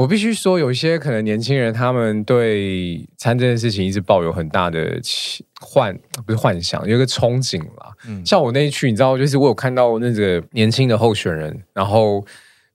[0.00, 4.98] 我必须说，有一些可能年轻人，他们对参政的事情一直抱有很大的
[5.60, 7.92] 幻，不是幻想，有一个憧憬啦。
[8.08, 12.24] 嗯，像我那一区，你知道，就是我有看到那个年轻的候选人，然后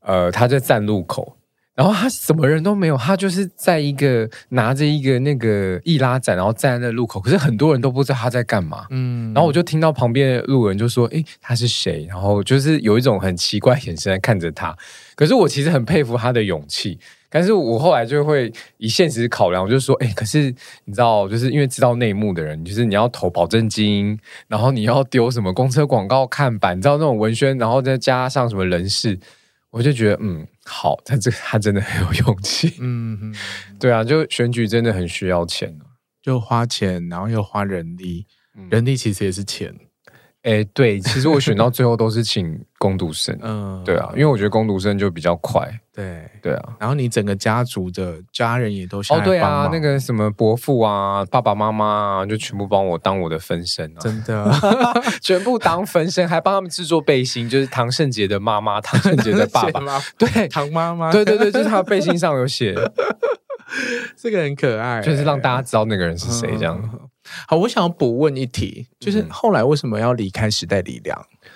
[0.01, 1.35] 呃，他在站路口。
[1.75, 7.19] 然后他什么人都没有，他就是在一个拿着一个那个易拉展，然后站在那路口。
[7.19, 8.85] 可是很多人都不知道他在干嘛。
[8.91, 14.73] 嗯，然后我就听到旁边的路人就说：“诶，他是谁？”然后就是有一种很奇怪眼神在看着他。
[15.15, 16.97] 可是我其实很佩服他的勇气。
[17.29, 20.43] 但是我后来就会以现实考量，我就说：“诶，可是
[20.85, 29.19] 你知道，就是因为知道内幕的人，就是你要投保证金，然后你要丢什么公车广告看板，你知道那种文宣，然后再加上什么人事。”
[29.71, 33.35] 我就觉得，嗯，好，他这他真的很有勇气，嗯哼，
[33.79, 35.77] 对啊，就选举真的很需要钱，
[36.21, 38.25] 就花钱，然后又花人力，
[38.57, 39.73] 嗯、人力其实也是钱。
[40.41, 46.29] 哎，对，其实我选到最后都是请工读生， 嗯，对啊，因为我觉得工读生就比较快，对。
[46.41, 46.75] 对啊。
[46.79, 54.51] 然后你整个家族的家人也都想哦，对啊，那个什么伯父啊、 爸爸妈妈啊，就全部帮我当我的分身啊，真的，
[55.21, 59.81] 全部当分身，还帮他们制作背心，就是唐圣杰的妈妈、唐圣杰的爸爸，
[60.19, 62.75] 对，唐妈妈，对对对，就是他背心上有写，
[64.17, 66.99] 这个很可爱，就是让大家知道那个人是谁，这样。
[67.47, 71.19] 好，我想要补问一题，就是后来为什么要离开时代力量？
[71.31, 71.49] 嗯、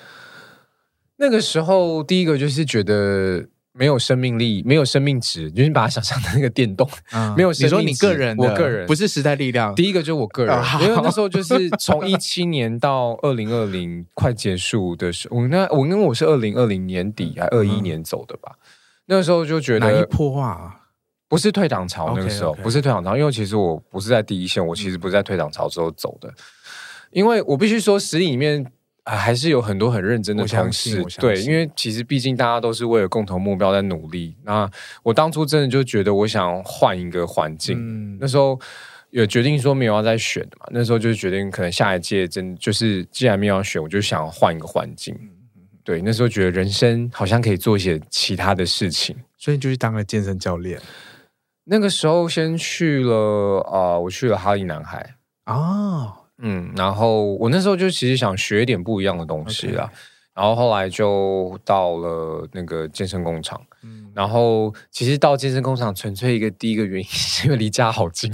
[1.17, 3.45] 那个时候，第一个就是觉得
[3.79, 7.67] 没有生命力，没有生命值，就是你把它想象成那个电动，嗯、 没有生命。
[7.67, 9.73] 你说你个人，我个人不是时代力量。
[9.73, 18.67] 第一个就是我个人，哦、因为那时候就是从一七年到二零二零快结束的时候，我那我因为我是二零二零年底还二一年走的吧，嗯、
[19.05, 20.75] 那个时候就觉得哪一波啊？
[21.29, 22.61] 不是退党潮那个时候，okay, okay.
[22.63, 26.35] 不是退党潮，因为其实我不是在第一线，我其实不是在退党潮之后走的，嗯、
[27.11, 28.65] 因为我必须说，实力里面
[29.17, 34.35] 还是有很多很认真的同事，对，因为其实毕竟大家都是为了共同目标在努力。
[34.43, 34.69] 那
[35.03, 38.59] 我当初真的就觉得我想换一个环境，嗯、那时候
[39.11, 45.17] 有决定说没有要再选的嘛，那时候就决定可能下一届真就是既然没有要选，我就想换一个环境。
[45.83, 50.79] 对，那时候觉得人生好像可以做一些其他的事情，所以就去当了健身教练。
[51.63, 59.89] 那个时候先去了啊、呃，我去了哈利男孩啊，哦、嗯，然后我那时候就其实想学一点不一样的东西啦.
[60.33, 68.31] 然后后来就到了那个健身工厂，嗯，然后其实到健身工厂纯粹一个第一个原因是因为离家好近，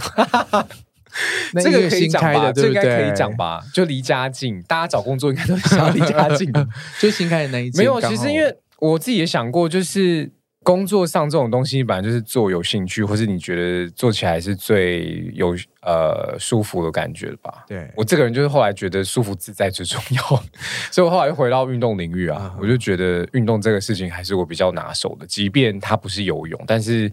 [1.64, 2.52] 这个可以讲吧？
[2.52, 3.62] 这应该可以讲吧？
[3.74, 6.68] 就离家近，大家找工作应该都是想要离家近的，
[7.02, 7.80] 就新开的那一间。
[7.80, 10.32] 没有，其实因为我自己也想过，就是。
[10.66, 17.64] 工作上这种东西，本来就是做有兴趣，或是你觉得做起来是最有呃舒服的感觉吧。
[17.68, 20.44] 对，我这个人就是后来觉得舒服自在最重要，
[20.92, 22.60] 所以我后来又回到运动领域啊，uh.
[22.60, 27.08] 我就觉得运动这个事情还是我比较拿手的，即便它不是游泳，但是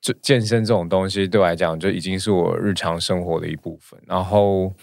[0.00, 3.96] 就健身这种东西对我来讲就已经是我日常生活的一部分。
[4.08, 4.74] 然后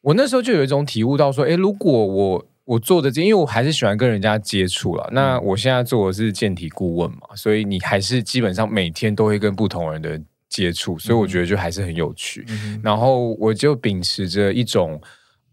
[0.00, 5.08] 我那时候就有一种体悟到说，诶，如果我我做的这，因为我还是喜欢跟人家接触了。
[5.12, 12.44] 那我现在做的是健体顾问嘛，所以你还是基本上每天都会跟不同人的接触，所以我觉得就还是很有趣。
[12.48, 15.00] 嗯、然后我就秉持着一种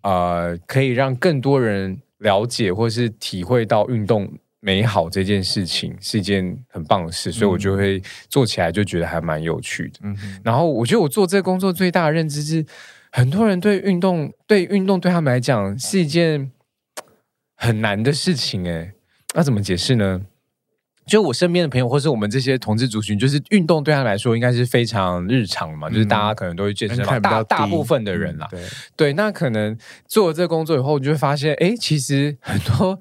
[0.01, 4.27] 呃，可以让更多人了解或是体会到运动
[4.59, 9.99] 美好这件事情是一件很棒的事，所以我就会做起来就觉得还蛮有趣的。
[10.01, 12.65] 嗯、然后我觉得我做这个工作最大的认知是，
[13.11, 16.51] 很多人对运动对运动对他们来讲是一件。
[17.63, 18.91] 很难的事情哎，
[19.33, 20.21] 那怎么解释呢？
[21.05, 32.99] 就我身边的朋友，或是我们这些同志族群，就是运动对他来说应该是非常日常嘛，嗯、就是大家可能都会健身嘛，大大部分的人啦，嗯、对对，那可能做了这个工作以后，你就会发现，哎，其实很多。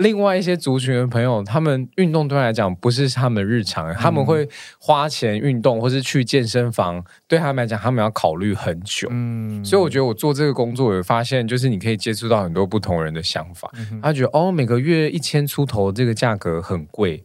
[0.00, 9.08] 另外一些族群的朋友，他们运动对他来讲不是他们日常，嗯、他们会花钱运动，或是去健身房，对他们来讲，他们要考虑很久。
[9.10, 13.70] 嗯，所以我觉得我做这个工作，有发现就是你可以接触到很多不同人的想法。
[13.76, 17.22] 嗯、他觉得哦，每个月一千出头这个价格很贵，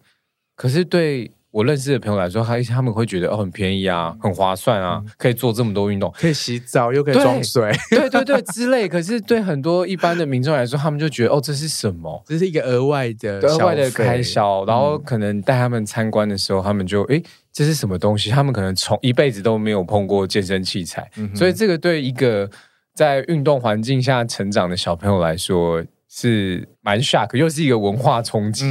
[0.56, 1.32] 可是对。
[1.56, 8.90] 我认识的朋友来说，他他们会觉得哦，很便宜啊，很划算啊，可以做这么多运动，可以洗澡又可以装水， 对对对之类。
[8.90, 12.22] 可是对很多一般的民众来说，他们就觉得哦，这是什么？
[12.28, 14.66] 这是一个额外的额外的开销。
[14.66, 18.30] 然后可能带他们参观的时候，他们就诶，这是什么东西？
[18.30, 22.50] 他们可能从一辈子都没有碰过健身器材，嗯、所以这个对一个
[22.94, 28.66] 在运动环境下成长的小朋友来说是蛮 shock，又是一个文化冲击。
[28.66, 28.68] 嗯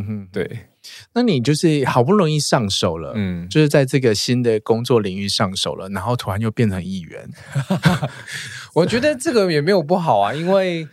[0.00, 0.46] 嗯嗯，对。
[1.14, 7.28] 那你就是好不容易上手了，嗯，就是在这个新的工作领域上手了，然后突然又变成议员
[8.74, 10.86] 我觉得这个也没有不好啊，因为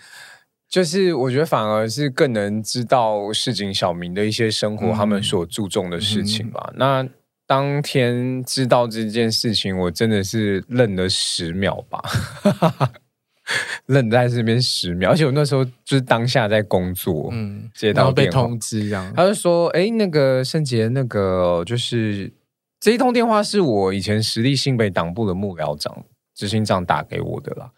[0.69, 6.69] 就是我觉得反而是更能知道市井小民的一些生活，他们所注重的事情吧。
[6.71, 7.07] 嗯、那
[7.45, 12.01] 当天知道这件事情，我真的是愣了十秒吧。
[13.87, 22.31] 愣在这边十秒，而且我那时候就是当下在工作，嗯，接到被通知这样，他就说：“哎，那个圣杰，那个就是
[22.79, 27.69] 这一通电话是我以前实力新北党部的幕僚长、执行长打给我的啦。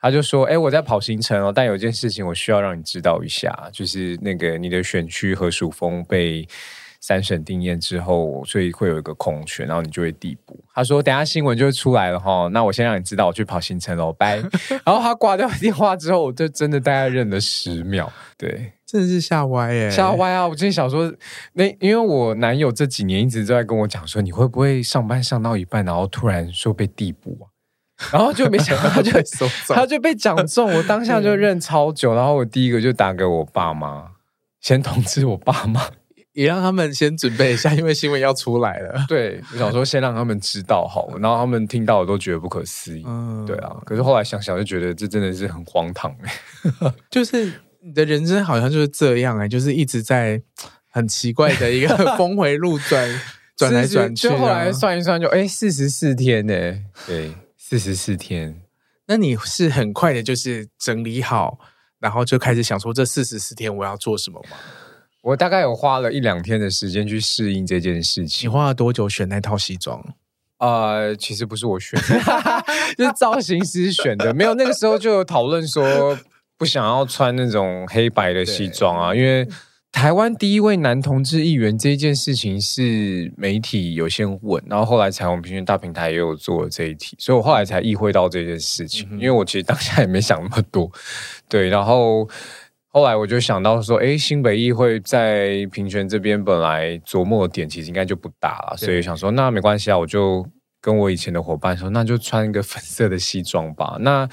[0.00, 6.46] 他就说：哎，我在跑行程哦，但有件事情我需要让你知道一下，就是那个你的选区何淑峰被。”
[7.04, 10.56] 三审定谳之后，所以会有一个空缺，然后你就会递补。
[10.72, 14.36] 他说：“等下新闻就会出来了哈，那我先让你知道，我去跑行程喽，拜。
[14.86, 20.46] ”然后他挂掉电话之后，我就真的大概认了十秒，对，真的是吓歪耶，吓歪啊！
[20.46, 21.12] 我真的想说，
[21.54, 27.50] 那因为我男友这几年一直都在跟我讲说，你会不会上班上到一半，然后突然说被递补啊？
[28.12, 29.10] 然后就没想到他就
[29.74, 34.12] 他就被讲中，我当下就认超久，然后我第一个就打给我爸妈，
[34.60, 35.82] 先通知我爸妈。
[36.32, 39.04] 也让他们先准备一下， 因为新闻要出来了。
[39.08, 43.04] 对，我想说先让他们知道好， 然后他们听到我都觉得不可思议。
[43.06, 43.76] 嗯，对啊。
[43.84, 46.92] 可是后来想想，就觉得这真的是很荒唐哎。
[47.10, 50.40] 就是你的人生好像就是这样哎，就是一直在
[50.90, 53.20] 很奇怪的一个峰回路转，
[53.56, 54.28] 转来转去。
[54.28, 56.54] 就后来算一算就，就哎四十四天呢。
[57.06, 58.62] 对，四十四天。
[59.06, 61.58] 那你是很快的，就是整理好，
[61.98, 64.56] 然后就开始想说这四十四天我要做什么吗？
[65.22, 68.48] 我大概有花了一两天的时间去适应这件事情。
[68.48, 70.04] 你花了多久选那套西装？
[70.58, 72.64] 呃，其实不是我选的，
[72.98, 74.34] 就是造型师选的。
[74.34, 76.18] 没有，那个时候就有讨论说
[76.58, 79.46] 不想要穿那种黑白的西装啊，因为
[79.90, 89.08] 台湾第一位男同志议员这件事情是媒体有先问，然后后来彩虹平权大平台也有做了这一题，所以我后来才意会到这件事情。
[89.10, 90.90] 嗯、因为我其实当下也没想那么多，
[91.48, 92.28] 对，然后。
[92.94, 100.46] 后来我就想到说，哎，新北议会在平权这边本来琢磨的点其实应该就不大了，所以想说那没关系啊，我就
[100.78, 103.96] 跟我以前的伙伴说，那就穿一个粉色的西装吧。
[104.00, 104.28] 那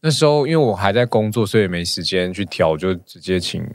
[0.00, 3.66] 那时候因为我还在工作，所以没时间去挑，就直接请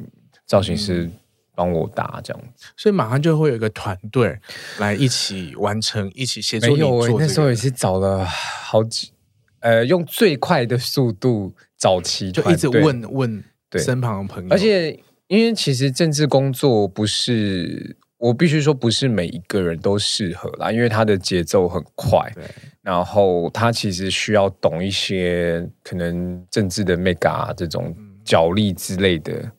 [0.45, 1.09] 造型师
[1.53, 2.65] 帮我搭这样子。
[2.65, 4.39] 嗯、所以马上就会有一个团队
[4.77, 7.19] 来一起完成，一起协助你做、这个。
[7.19, 9.11] 那时候也是找了好几，
[9.59, 13.43] 呃，用最快的速度找齐，就一直问问。
[13.69, 13.81] 对。
[13.81, 14.91] 身旁的朋友，而且
[15.27, 22.43] 因为其实政治工作不是我必须说不是每一个人都适合啦，因为他的节奏很快，对。
[22.81, 27.95] 然后他其实需要懂一些可能政治的 mega 这种
[28.25, 29.51] 角力之类的，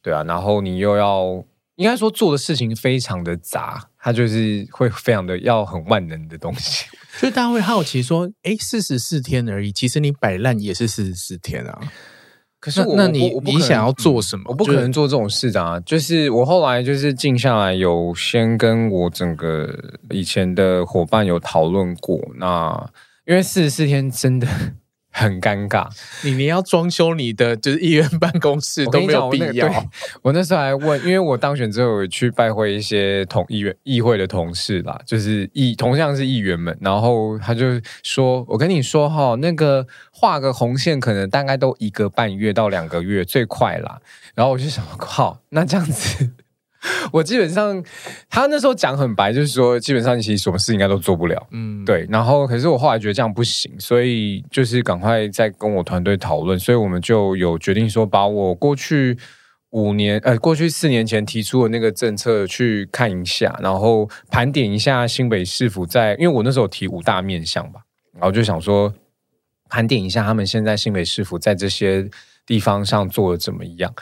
[0.00, 1.44] 对啊，然后你又要
[1.74, 6.86] 应该说做的事情非常的杂，他就是会非常的要很万能的东西，
[7.18, 11.80] 所以大家会好奇说，哎，四十四天而已，其实你摆烂也是四十四天啊。
[12.66, 14.42] 可是我那，那你你想要做什么？
[14.48, 15.78] 我不可能做这种事的啊！
[15.86, 19.72] 就是我后来就是静下来，有先跟我整个
[20.10, 22.90] 以前的伙伴有讨论过，那
[23.24, 24.48] 因为四十四天真的。
[25.18, 25.88] 很尴尬，
[26.22, 29.66] 你你要装修你的就是议员办公室都没有必要。
[29.66, 29.84] 我，
[30.24, 37.64] 我那时候还问，因为我当选之后有去拜会一些同议员议会的同事啦，就是议同样是议员们，然后他就
[38.02, 39.86] 说：“我跟你说哈，那个
[40.18, 44.00] 画个红线可能大概都一个半月到两个月最快啦。”
[44.34, 46.30] 然后我就想，靠，那这样子。
[47.12, 47.82] 我基本上，
[48.30, 52.06] 他那时候讲很白，就是说，基本上其实什么事应该都做不了，嗯，对。
[52.08, 59.18] 然后，可是我后来觉得这样不行，所以就是赶快再跟我团队讨论，所以我们就有决定说，把我过去
[59.70, 67.80] 五年，呃，过去四年前提出的那个政策去看一下，然后盘点一下新北市府在，因为我那时候提五大面向吧，
[68.12, 68.92] 然后就想说，
[69.68, 72.08] 盘点一下他们现在新北市府在这些
[72.44, 73.92] 地方上做的怎么样。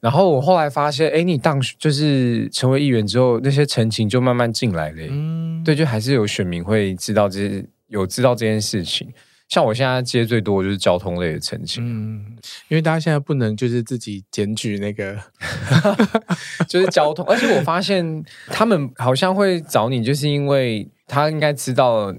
[0.00, 5.06] 然后我后来发现，哎，你当就是成为议员之后，那些陈情就慢慢进来了。
[5.10, 9.12] 嗯，对，就还是有选民会知道这些，有知道这件事情。
[9.48, 12.36] 像我现在接最多的就是交通类的陈情，嗯，
[12.68, 15.18] 因为大家现在不能就是自己检举那个，
[16.68, 17.24] 就是交通。
[17.26, 22.14] 而且我发现他们好像会找你，就是因为他应该知道。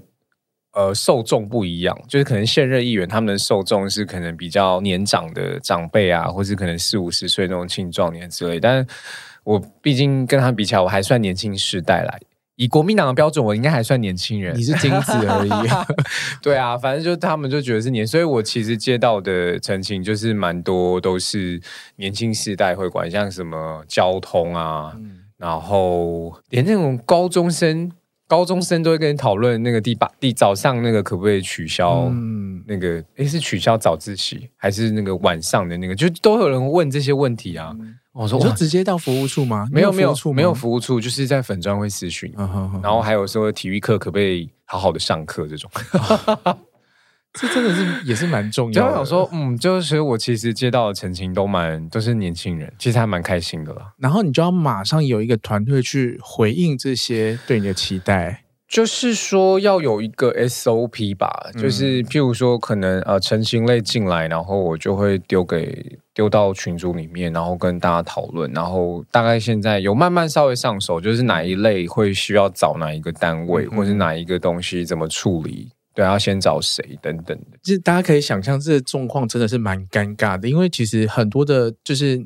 [0.80, 8.58] 呃，受众不一样，就是可能现任议员他们的受众是可能比较年长的长辈啊，或是可能四五十岁那种青壮年之类。
[8.58, 8.86] 但是
[9.44, 12.18] 我毕竟跟他们比起来，我还算年轻世代来。
[12.56, 14.56] 以国民党的标准，我应该还算年轻人。
[14.56, 15.50] 你是精子而已。
[16.40, 21.60] 对啊，反正就他们就觉得是年，所以我其实接到的陈情就是蛮多都是
[21.96, 27.92] 年轻世代会管，像什么交通啊，嗯、然后连那种高中生。
[28.30, 32.04] 高中生都会跟你讨论那个第八第早上那个可不可以取消？
[32.12, 35.96] 嗯，那个诶是取消早自习还是那个晚上的那个？
[35.96, 37.74] 就都有人问这些问题啊。
[37.80, 39.66] 嗯、我说我就直接到服务处吗？
[39.72, 42.32] 没有没有没有服务处，就是在粉专会咨询。
[42.38, 45.68] 嗯、然后还有说体育课可不可以好好的上课这种。
[47.32, 48.90] 这真的是也是蛮重要的。
[48.90, 53.92] 就想说，嗯，就是我其实接到的澄清都蛮都是年轻人，其实还蛮开心的啦。
[53.98, 61.50] 然后你就要马上有一个团队去回应这些对你的期待，就是说要有一个 SOP 吧。
[61.54, 68.50] 嗯、就是譬如说，可能呃成情类进来，然后我就会丢给丢到群组里面，然后跟大家讨论。
[68.52, 75.70] 然后大概现在有慢慢稍微上手，就是哪一类会需要找哪一个单位，嗯、或是哪一个东西怎么处理。
[76.00, 82.16] 对，要先找谁等等的，其实大家可以想象，这个状况真的是蛮尴尬的，因为其实很多的，就是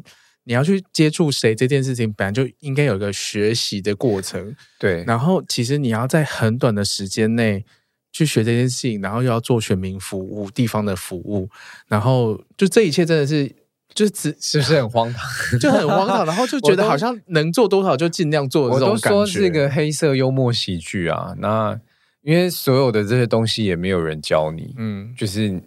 [0.44, 4.54] 你要去接触谁这件事情，本来就应该有一个学习的过程。
[4.78, 7.64] 对，然后其实你要在很短的时间内
[8.12, 11.48] 去学这件事情，然后又要做选民服务、地方的服务，
[11.88, 13.50] 然后就这一切真的是，
[13.92, 19.16] 就是 是不是很荒唐， 就很荒唐，然后就觉得好像能做多少就尽量做的这种感觉。
[19.16, 21.80] 我都说这个黑色幽默喜剧啊，那。
[22.24, 25.62] 因为所有的这些东西也没有人教你，嗯，就是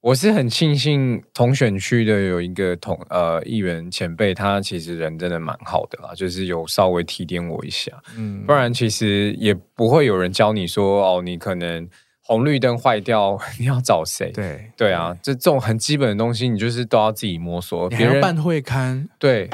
[0.00, 11.88] 我是很庆幸同选区的有一个同呃议员前辈，他其实人真的蛮好的啦，就是有稍微提点我一下，嗯，不然其实也不会有人教你说哦，你可能
[12.22, 14.32] 红绿灯坏掉， 你要找谁？
[14.32, 17.88] 对对啊，这这种很基本的东西，你就是都要自己摸索。
[17.88, 19.48] 别人办会刊，对。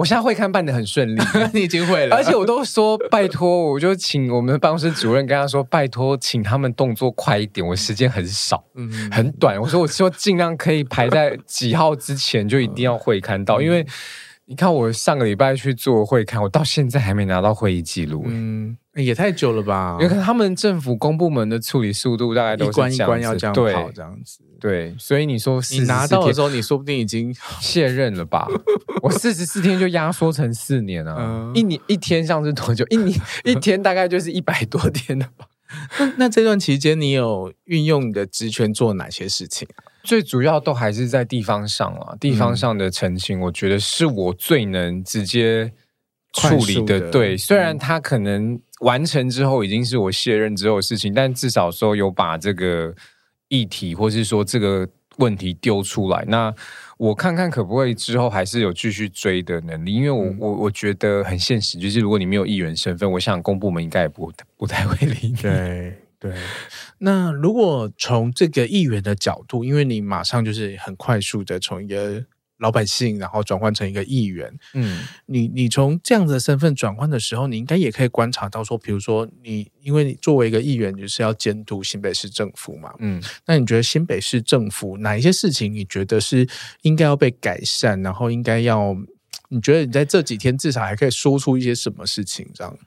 [0.00, 1.20] 我现在会看办的很顺利，
[1.52, 9.60] 你已经会了，而且我都说拜托，我就请我们的办公室主任跟他说，拜托，请他们动作快一点，我时间很少，嗯，很短。
[9.60, 13.86] 我说，我说尽量可以排在几号之前就一定要会看到，因为
[14.46, 18.78] 你看我上个礼拜去做会看，我到现在还没拿到会议记录，嗯。
[18.94, 19.96] 也太久了吧？
[20.00, 24.40] 因为他们政府公部门的处理速度大概都是一关一关要这样跑这样子。
[24.60, 28.46] 对，所以你说你拿到的时候，你说不定已经 卸任了吧？
[29.02, 31.16] 我四十四天就压缩成四年啊！
[31.18, 32.84] 嗯、一年一天像是多久？
[32.90, 35.46] 一年 一天大概就是一百多天了吧？
[35.98, 39.66] 那那这段期间，你有运用你的职权做哪些事情？
[40.02, 45.72] 最主要都还是在地方上啊，地方上的澄清，我觉得是我最能直接
[46.32, 47.00] 处理的。
[47.00, 48.60] 的对，虽然他可能。
[48.80, 52.90] 完成之后已经是我卸任之后的事情，但至少说有把这个
[53.50, 54.88] 议题或是说这个
[55.18, 56.54] 问题丢出来，那
[56.96, 65.36] 我看看可不可以之后还是有继续追的能力，因为我、嗯、我我觉得很现实，就是如果你没有议员身份，我想公部门应该也不 不太会理你。
[65.36, 66.34] 对对，
[66.98, 72.22] 那如果从这个议员的角度，因为你马上就是很快速的从一个
[72.60, 74.52] 老百姓，然后转换成一个议员。
[74.74, 82.94] 嗯，你你从这样的身份转换的时候，你应该也可以观察到说，比如说你，因为你作为一个议员，你是要监督新北市政府嘛。
[82.98, 86.48] 嗯，那你觉得新北市政府哪一些事情，你觉得是
[86.82, 88.94] 应该要被改善，然后应该要，
[89.48, 92.78] 你觉得你在这几天至少还可以说出一些什么事情这样？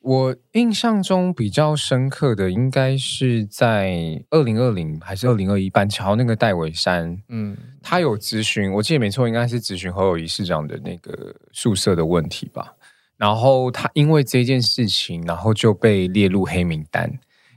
[0.00, 12.74] 我印象中比较深刻的，应该是在二零二零还是二零二一板桥那个戴伟山，嗯，他有咨询，我记得没错，应该是咨询侯友宜市长的那个宿舍的问题吧。
[13.16, 17.12] 然后他因为这件事情，然后就被列入黑名单，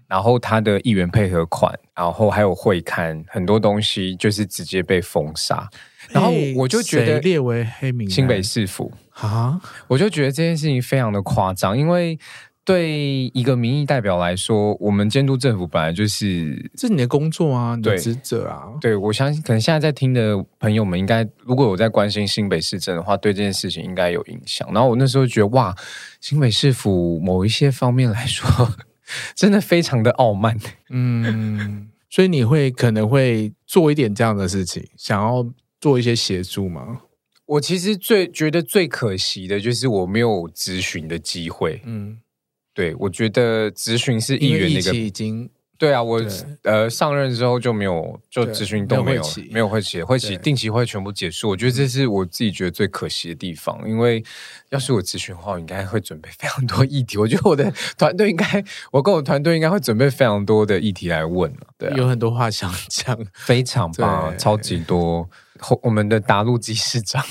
[0.07, 5.69] 然后他的议员配合款，然后还有会刊，很多东西就是直接被封杀。
[6.13, 8.91] 然后我就觉得列为黑名单，新北市府。
[9.13, 9.61] 啊！
[9.87, 12.17] 我就觉得这件事情非常的夸张，因为
[12.63, 18.63] 对一个民意代表来说，我们监督政府本来就是这是你的工作啊，你的职责啊。
[18.79, 24.67] 对，我相信可能现在在听的朋友们，应该如果有在关心新北市政的话，对这件事情应该有影响。
[24.73, 25.75] 然后我那时候觉得，哇，
[26.19, 28.73] 新北市府某一些方面来说，
[29.35, 30.57] 真的非常的傲慢。
[30.89, 35.45] 嗯，所以你会可能会做一点这样的事情，想要
[35.81, 37.01] 做一些协助吗？
[37.47, 41.81] 我其实最觉得最可惜的就是我没有咨询的机会。
[41.83, 42.17] 嗯，
[42.73, 46.23] 对，我觉得咨询是议员那个已经对啊，我
[46.61, 51.49] 呃上任之后就没有就咨询都没有没有会期会期定期会全部结束。
[51.49, 54.23] 我觉得这是我自己觉得最可惜的地方，因为
[54.69, 57.17] 要是我咨询的话，我应该会准备非常多议题。
[57.17, 61.51] 我觉得我的团队应该，我跟我团队应该会准备非常多的议题来问。
[61.77, 65.27] 对啊，有很多话想讲，非常棒，超级多。
[65.83, 67.23] 我们的达路基市长，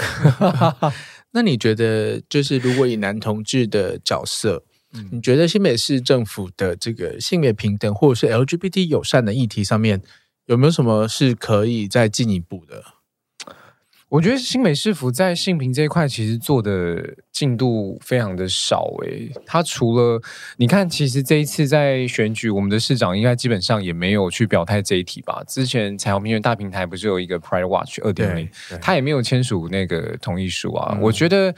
[1.32, 10.02] 那你觉得，就是如果以男同志的角色，嗯，你觉得新北市政府的这个性别平等或者是 LGBT 友善的议题上面，
[10.46, 12.82] 有没有什么是可以再进一步的？
[14.10, 20.20] 我觉得新美市府在性平这一块其实做的进度非常的少诶，他除了
[20.56, 25.44] 你看，其实这一次在选举，我们的市长应该基本上也没有去表态这一题吧？
[25.46, 28.48] 之前彩虹平原大平台不是有一个 Pride Watch 二点零，
[28.82, 30.96] 他也没有签署那个同意书啊。
[30.96, 31.54] 嗯、我觉得。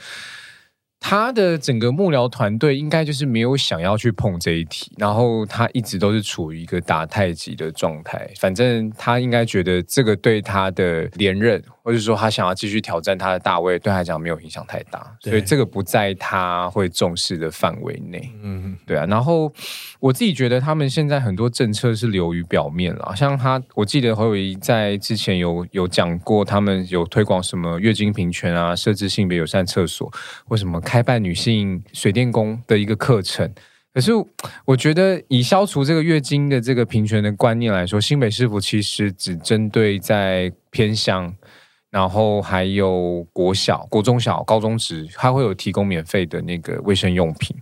[1.05, 8.25] 他的整个幕僚团队应该就是没有想要去碰这一题，然后他一直都是处于一个打太极的状态。
[8.39, 18.31] 反正他应该觉得这个对他的连任，或者说他想要继续挑战他的大位，对他来讲没有影响太大，所以这个不在他会重视的范围内。
[18.41, 19.05] 嗯，对啊。
[19.05, 19.51] 然后
[19.99, 30.09] 我自己觉得他们现在很多政策是流于表面了，像他，我记得侯友谊在之前有有讲过，他们有推广什么月经平权啊，设置性别友善厕所，
[30.47, 30.79] 为什么？
[30.93, 33.51] 开办女性水电工的一个课程，
[33.95, 34.11] 可是
[34.63, 41.35] 我觉得以消除这个月经的这个平权的观念来说，新北市府其实只针对在偏乡，
[41.89, 47.57] 然后还有国小、国中小、高中职，它会有提供免费的那个卫生用品，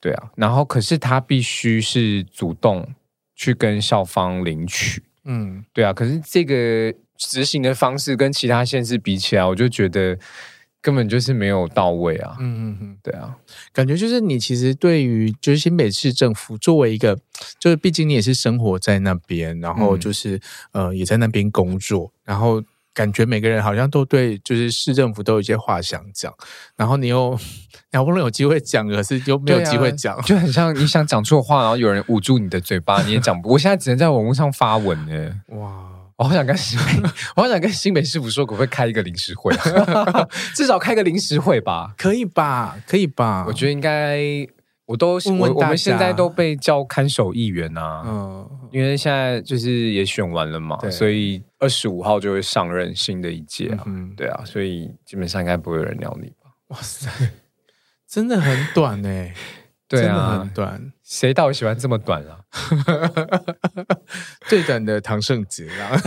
[0.00, 2.88] 对啊，然后可是他必须是主动
[3.36, 10.18] 去跟校方领取，嗯，对啊，可是这个执行的方式跟其他县市比起来，我就觉得。
[10.82, 12.36] 根本就是没有到位啊！
[12.40, 13.36] 嗯嗯嗯，对啊，
[13.72, 17.18] 感觉就是你其实对于就是新北市政府作为一个，
[17.58, 20.36] 就是毕竟你也是生活在那边，然后就是、
[20.72, 22.62] 嗯、呃也在那边工作，然后
[22.94, 26.32] 感觉每个人好像都对就是市政府都有一些话想讲，
[26.76, 27.38] 然后你又
[27.92, 33.50] 你好不容易有机会讲，可是又没有机会讲，啊、就很像你想讲错话，然后有人捂住你的嘴巴，你也讲不。
[33.50, 35.40] 我现在只能在网络上发文呢。
[35.58, 35.99] 哇！
[36.20, 39.54] 我好想跟新北， 我好想跟新北市府说，可不可以开一个临时会？
[40.54, 41.94] 至少开个临时会吧？
[41.96, 42.76] 可以吧？
[42.86, 43.46] 可以吧？
[43.48, 44.20] 我觉得应该，
[44.84, 48.02] 我都我，我们现在都被叫看守议员啊。
[48.04, 53.84] 嗯，因为现在就是也选完了嘛，所以二十五号就会上任新的一届啊。
[53.86, 56.50] 嗯，对啊，所以基本上应该不会有人鸟你吧？
[56.68, 57.08] 哇塞，
[58.06, 59.34] 真的很短哎。
[59.88, 62.38] 对啊，真的很短，谁到底喜欢这么短啊？
[64.46, 66.00] 最短的唐圣杰啊！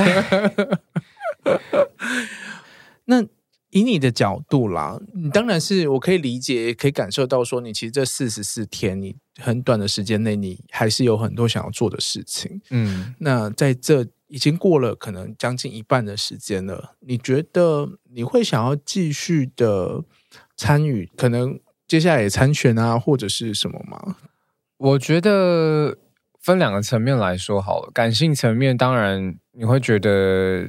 [3.03, 3.21] 那
[3.71, 12.61] 以你的角度啦，你当然是我可以理解，可以感受到说，你其实这四十四天，你很短的时间内，你还是有很多想要做的事情。
[12.69, 20.05] 嗯，那在这已经过了可能将近一半的时间了，你觉得你会想要继续的
[20.55, 21.11] 参与？
[21.17, 21.59] 可能。
[21.85, 24.15] 接下来也参选啊，或者是什么吗？
[24.83, 25.97] 我觉得
[26.41, 27.89] 分两个层面来说好了。
[27.93, 30.67] 感性层面，当然你会觉得，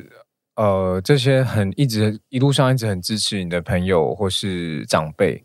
[0.55, 5.43] 呃，这些很一直一路上一直很支持你的朋友或是长辈，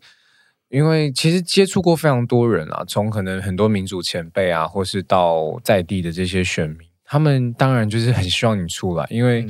[0.68, 9.44] 因为其实接触过非常多人啊，从可能很多民主前辈啊，或是到在地的这些选民，他们当然就是很希望你出来，因为。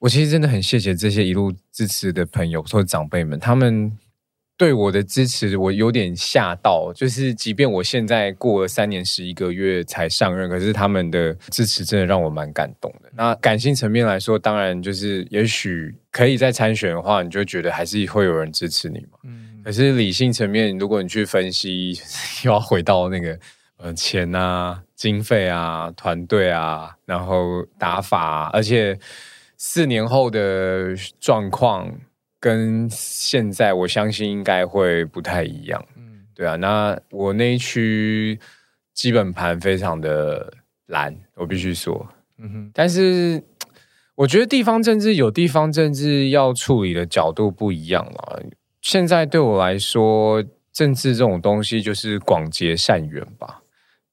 [0.00, 3.96] 我其实真的很谢谢这些一路支持的朋友或者长辈们，他们。
[4.56, 6.92] 对我的支持，我有点吓到。
[6.94, 13.10] 就是，即便我现在过了三年十一个月才上任，可是他们的支持真的让我蛮感动的。
[13.14, 19.18] 那感性层面来说，当然就是，也许可以再参选的话，你就觉得还是会有人支持你嘛。
[19.24, 19.60] 嗯。
[19.64, 21.92] 可是理性层面，如果你去分析，
[22.44, 23.36] 又要回到那个
[23.78, 28.96] 呃钱啊、经费啊、团队啊，然后打法啊，而且
[29.56, 31.92] 四年后的状况。
[32.44, 38.38] 跟现在我相信应该会不太一样，嗯，对啊，那我那一区
[38.92, 40.52] 基本盘非常的
[40.88, 43.42] 蓝，我必须说，嗯哼，但是
[44.14, 48.42] 我觉得地方政治有地方政治要处理的角度不一样了。
[48.82, 53.62] 现在对我来说，政治这种东西就是广结善缘吧，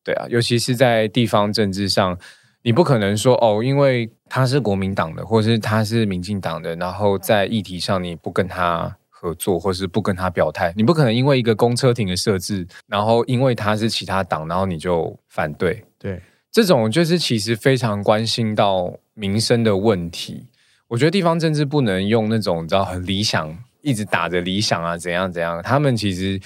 [0.05, 2.17] 对啊，尤其是在地方政治上。
[2.63, 15.83] 你不可能说哦，因为他是国民党的，或者是他是民进党的，然后在议题上你不跟他合作，或是不跟他表态，你不可能因为一个公车亭的设置，然后因为他是其他党，然后你就反对。
[15.97, 20.45] 对，这种就是其实非常关心到民生的问题。
[20.87, 26.39] 我觉得地方政治不能用那种你知道很理想，一直打着理想啊，怎样怎样，他们其实。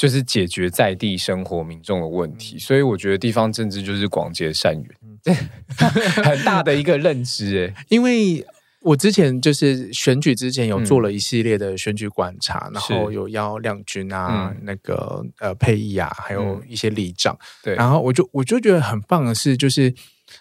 [0.00, 5.36] 就是解决在地生活民众的问题，所以我觉得地方政治就是广结善缘，
[6.24, 7.74] 很大的一个认知诶。
[7.90, 8.42] 因为
[8.80, 19.94] 我之前就是选举之前有做了一系列的选举观察，然后有邀亮君啊，那个呃沛忆啊，还有一些里长，对，然后我就我就觉得很棒的是就是。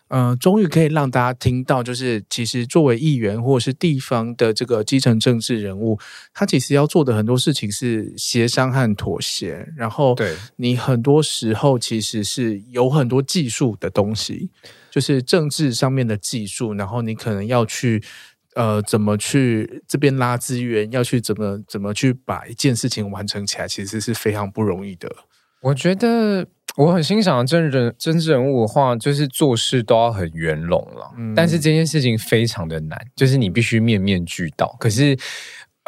[0.10, 6.00] 嗯、呃，终于可以让大家听到，就是其实作为议员或者是地方的这个基层政治人物，
[6.34, 9.68] 他其实要做的很多事情是协商和妥协。
[9.76, 14.50] 然后，对你很多时候其实是有很多技术的东西，
[14.90, 16.74] 就是政治上面的技术。
[16.74, 18.02] 然后你可能要去
[18.56, 25.10] 呃，怎么去这边拉资源，要去怎么怎么去把一件事情完成起来，其实是非常不容易的。
[25.62, 26.48] 我觉得。
[26.80, 31.12] 我很欣赏真人真正人物的话，就是做事都要很圆融了。
[31.18, 34.74] 嗯，但是这件事情非常的难，就是你必须面面俱到。
[34.80, 35.18] 可是，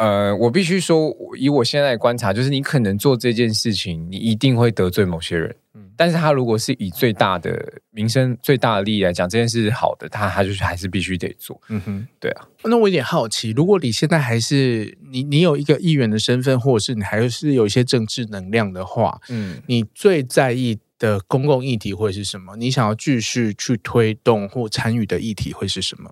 [0.02, 5.56] 呃，我必须说，以我现在的观察，就是你可能做这件事情，你一定会得罪某些人。
[5.96, 11.62] 但是他如果是以最大的名声、最大的利益来讲，这件事是好的，他他就是还是必须得做。
[11.70, 12.48] 嗯哼，对啊。
[12.64, 22.56] 那我有点好奇，如果你现在还是你，你有一个议员的身份，或者是你还是有一些政治能量的话，嗯，你最在意的公共议题会是什么？
[22.56, 26.12] 你想要继续去推动或参与的议题会是什么？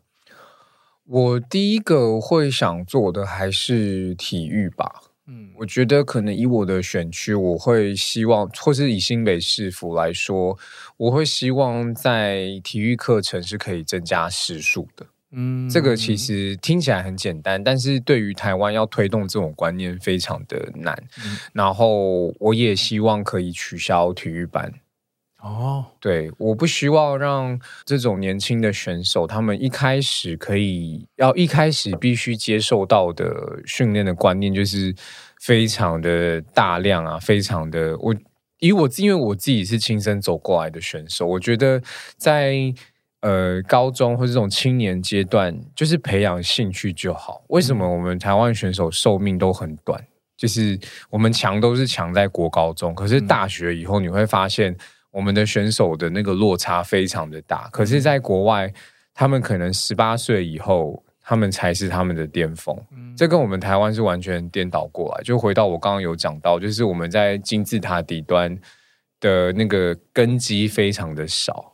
[1.11, 4.91] 我第一个会想做的还是体育吧。
[5.25, 10.55] 嗯，我觉得可能以我的选区，我会希望，或是以新北市府来说，
[10.97, 15.05] 我会希望在体育课程是可以增加时数的。
[15.31, 20.95] 嗯，这个其实听起来很简单，但是对于台湾要推动这种观念非常的难。
[21.23, 24.71] 嗯，然后我也希望可以取消体育班。
[25.41, 34.93] 哦，对，我不希望让这种年轻的选手，他们一开始可以要一开始必须接受到的训练的观念，就是
[35.39, 38.13] 非常的大量啊，非常的我
[38.59, 41.81] 以我因为我自己是亲身走过来的选手，我觉得
[42.17, 42.73] 在
[43.21, 47.41] 呃高中或者这种青年阶段，就是培养兴趣就好。
[47.47, 50.05] 为什么我们台湾选手寿命都很短？
[50.35, 50.77] 就是
[51.09, 54.75] 我们强都是强在国高中，可是大学以后你会发现。
[55.11, 58.71] 我们的选手的那个落差非常的大，可是，在国外，
[59.11, 62.79] 他们可能十八岁以后，他们才是他们的巅峰。
[62.91, 65.23] 嗯，这跟我们台湾是完全颠倒过来。
[65.23, 68.55] 就回到我刚刚有讲到，就是我们在金字塔底端
[69.19, 71.73] 的那个根基非常的少，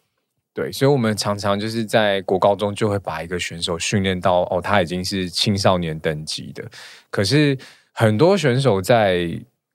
[0.54, 6.64] 对，所以我们常常就是在国高中就会把一个选手训练到哦，他已经是青少年等级的。
[7.10, 7.58] 可是
[7.92, 9.30] 很多选手在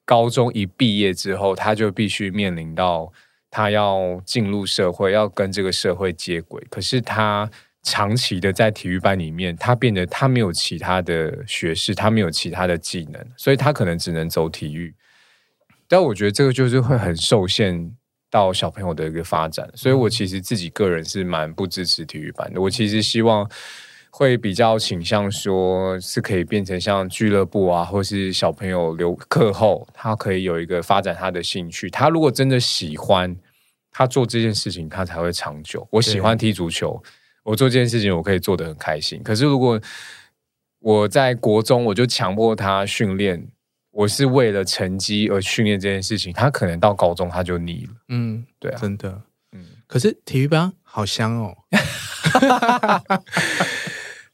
[0.06, 3.12] 高中一毕业之后，他就必须面临到。
[3.50, 6.64] 他要进入社会，要跟这个社会接轨。
[6.70, 7.50] 可是他
[7.82, 14.94] 长期的在体育班里面，他变得他没有其他的学识，他没有其他的技能，所以他可能只能走体育。
[15.88, 17.94] 但我觉得这个就是会很受限
[18.30, 19.68] 到小朋友的一个发展。
[19.74, 22.60] 所以我其实自己个人是蛮不支持体育班的。
[22.60, 23.50] 我其实希望。
[24.10, 31.88] 会比较倾向说，是可以变成像俱乐部啊，或是小朋友留课后，他可以有一个发展他的兴趣。
[31.88, 33.34] 他如果真的喜欢，
[33.90, 35.86] 他做这件事情，他才会长久。
[35.90, 37.02] 我喜欢踢足球，
[37.44, 39.22] 我做这件事情，我可以做得很开心。
[39.22, 39.80] 可是如果
[40.80, 43.46] 我在国中，我就强迫他训练，
[43.92, 47.92] 我是为了成绩而训练这件事情，他可能到高中他就腻了。
[48.08, 49.22] 嗯，对啊，真的。
[49.52, 51.56] 嗯，可是体育班好香哦。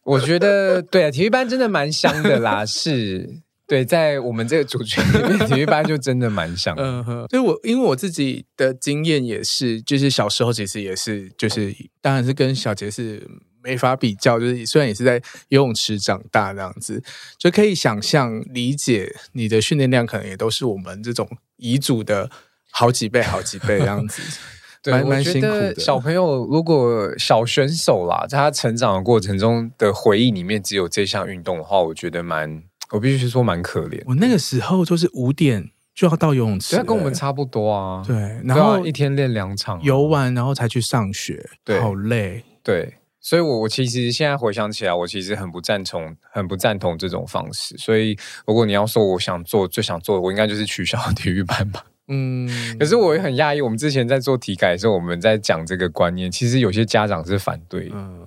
[0.07, 3.42] 我觉得对啊，体育班真的蛮香的啦，是。
[3.68, 6.84] 对，在我们这个族群里面，体育班就真的蛮像的。
[6.84, 13.28] 嗯哼，所以我因为我自己的经验也是，就是小时候其实也是，就是当然是跟小杰是
[13.61, 17.02] 没法比较，就是虽然也是在游泳池长大这样子，
[17.36, 22.30] 就可以想象理解你的训练量可能也都是我们这种乙组的
[22.70, 24.22] 好几倍、好几倍这样子。
[24.87, 25.74] 对，蛮蛮辛苦的。
[25.80, 32.62] 小朋友如果小选手啦，在他成长的过程中的回忆里面只有这项运动的话，我觉得蛮。
[32.93, 34.01] 我必须说蛮可怜。
[34.07, 38.01] 我那个时候就是五点就要到游泳池，跟我们差不多啊。
[38.07, 38.14] 对，
[38.45, 42.45] 然后一天练两场，游完然后才去上学，对，好累。
[42.62, 47.76] 对，所以我我其实现在回想起来，我其实很不赞同，很不赞同这种方式。
[47.76, 48.16] 所以
[48.47, 51.84] 如果你要说我想做最想做的，我应该就是取消体育班吧。
[52.09, 52.48] 嗯，
[52.78, 57.90] 可是我也很讶异，我们之前在做体改的时候，我们在讲这个观念，其实有些家长是反对。
[57.92, 58.26] 嗯，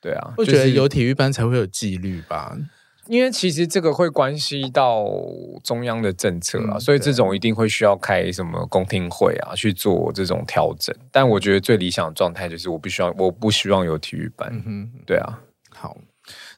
[0.00, 2.56] 对啊，我觉得有体育班才会有纪律吧。
[3.06, 5.06] 因为其实这个会关系到
[5.64, 10.94] 中央的政策啊，嗯、所以这种一定会需要开什么公听会啊，去做这种调整。
[11.10, 14.50] 但我觉得最理想的状态就是我不希望，我不希望有体育班。
[14.52, 14.62] 嗯
[14.92, 15.40] 哼，对啊。
[15.70, 15.96] 好，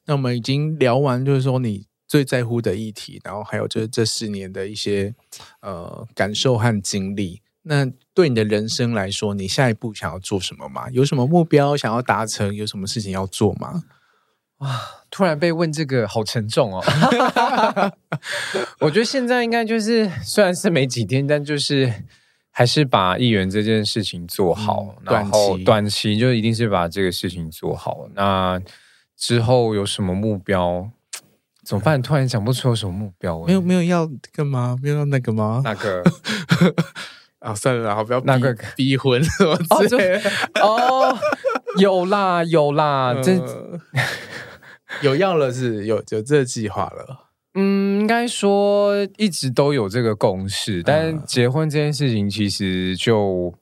[0.07, 5.15] 那我们已经聊完，就是说你最在乎的议题，然后还有就是这四年的一些
[5.61, 7.41] 呃感受和经历。
[7.63, 10.91] 那对你的人生来说，你下一步想要做什么吗？
[10.91, 12.53] 有什么目标想要达成？
[12.53, 13.85] 有什么事情要做吗？
[14.59, 14.81] 哇！
[15.09, 16.83] 突然被问这个，好沉重哦。
[18.81, 21.95] 我觉得现在应该就是，虽然是没几天，但就是
[22.51, 24.97] 还是把议员这件事情做好。
[24.99, 28.09] 嗯、然后短期就一定是把这个事情做好。
[28.15, 28.61] 那
[29.17, 30.91] 之后有什么目标？
[31.71, 32.03] 怎么办？
[32.03, 33.45] 突然想不出有什么目标。
[33.47, 34.77] 没有，没有要干嘛？
[34.83, 35.63] 没有要那个吗？
[35.65, 36.03] 那个
[37.39, 39.57] 啊，算了，好不要那个逼婚什么
[39.87, 40.31] 之类的。
[40.61, 41.17] 哦，
[41.79, 43.39] 有啦，有啦，这。
[43.39, 43.81] 呃
[45.03, 53.55] 有要了是有有这个计划了，嗯，应该说一直都有这个共识，但结婚这件事情其实就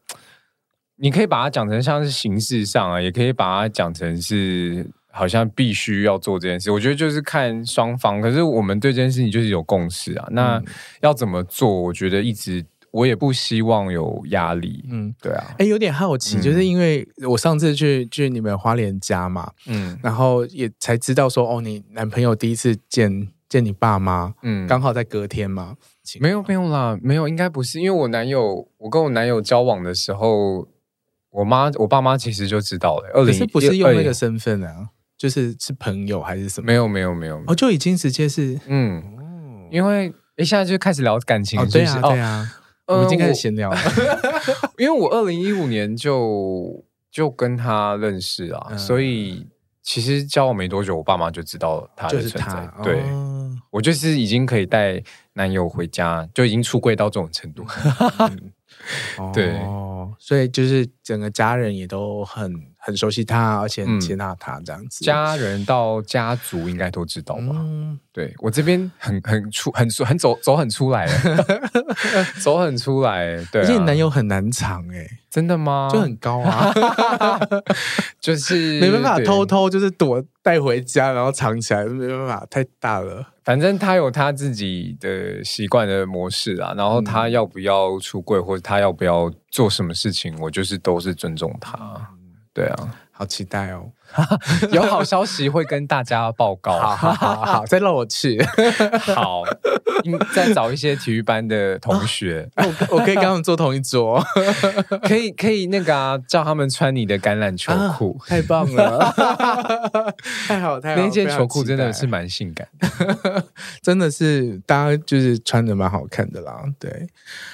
[0.97, 4.89] 你可以把它讲成像是形式上啊，也可以把它讲成是
[5.19, 6.71] 好像必须要做这件事。
[6.71, 10.29] 我觉得就是看双方，可是我们对这件事情就是有共识啊。
[10.31, 10.63] 那
[11.01, 11.69] 要怎么做？
[11.83, 12.65] 我觉得一直。
[12.91, 25.77] 我也不希望有压力，嗯，对啊，哎，有点好奇，嗯、就是因为我上次去去你们花莲家嘛，嗯，然后也才知道说，哦，你男朋友第一次见见你爸妈，嗯，刚好在隔天嘛，
[26.19, 30.67] 没有没有啦，没有，应该不是，因为我男友，我跟我男友交往的时候，
[31.31, 34.89] 我妈我爸妈其实就知道了，二零不是用那个身份啊，
[35.19, 36.67] 就是是朋友还是什么？
[36.67, 39.03] 没有没有没有，哦，就已经直接是，嗯，
[39.71, 42.55] 因为一下就开始聊感情，对啊对啊。
[42.87, 43.79] 我们已经开始闲聊了，
[44.79, 49.47] 因为我二零一五年就就跟他认识啊，嗯、所以
[49.83, 52.67] 其实交往没多久，我爸妈就知道他的存在。
[52.83, 55.03] 对，哦、我就是已经可以带
[55.35, 57.67] 男友回家，就已经出柜到这种程度。
[59.21, 65.05] 嗯、对、哦，所以就是整个家人也都很很熟悉他，而且很接纳他这样子。
[65.05, 67.55] 家人到家族应该都知道吧？
[67.55, 71.07] 嗯对我这边很 很出很很走走很出来，
[72.43, 75.89] 走很出来， 对、啊，而且男友很难藏哎，真的吗？
[75.93, 76.73] 就很高啊，
[78.21, 83.25] 就是没办法偷偷就是躲带回家，然后藏起来，没办法，太大了。
[83.45, 91.79] 反正他有他自己的习惯的模式啊，然后他要不要出柜，或者他要不要做什么事情，我就是都是尊重他。
[92.59, 93.89] 对啊，好期待哦。
[94.73, 96.73] 有好消息会跟大家报告。
[96.79, 98.43] 好好 好，好，再让我去。
[99.15, 99.43] 好，
[100.35, 104.25] 再找一些体育班的同学， 我我可以跟他们坐同一桌，
[105.03, 108.99] 可以可以那个啊，叫他们穿你的橄榄球裤，啊，太棒了，
[110.47, 112.67] 太好太好，那件球裤真的是蛮性感，
[113.83, 116.63] 真的是大家就是穿的蛮好看的啦。
[116.79, 117.09] 对，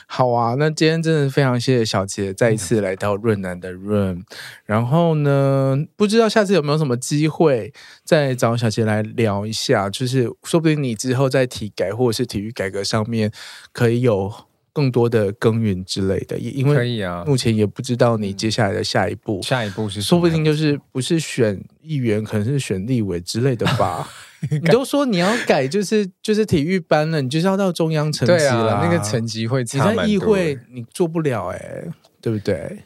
[0.07, 4.23] 好啊，那今天真的非常谢谢小杰再一次来到润南的润，
[4.65, 6.44] 然后呢，不知道下。
[6.53, 7.73] 有没有什么机会
[8.05, 9.89] 再找小杰来聊一下？
[9.89, 13.33] 就是说不定你之后在体改或者是体育改革上面，
[13.73, 14.31] 可以有
[14.73, 16.39] 更多的耕耘之类的。
[16.39, 24.07] 也因为可以啊，目前也不知道你接下来的下一步，下一步是说不定就是不是选议员，可能是选立委之类的吧。
[24.51, 29.91] 你都说你要改，就是就是体育班了，你就是要到中央层级了，那个层级会差。
[29.91, 31.91] 你在议会你做不了哎、欸，
[32.21, 32.81] 对不对？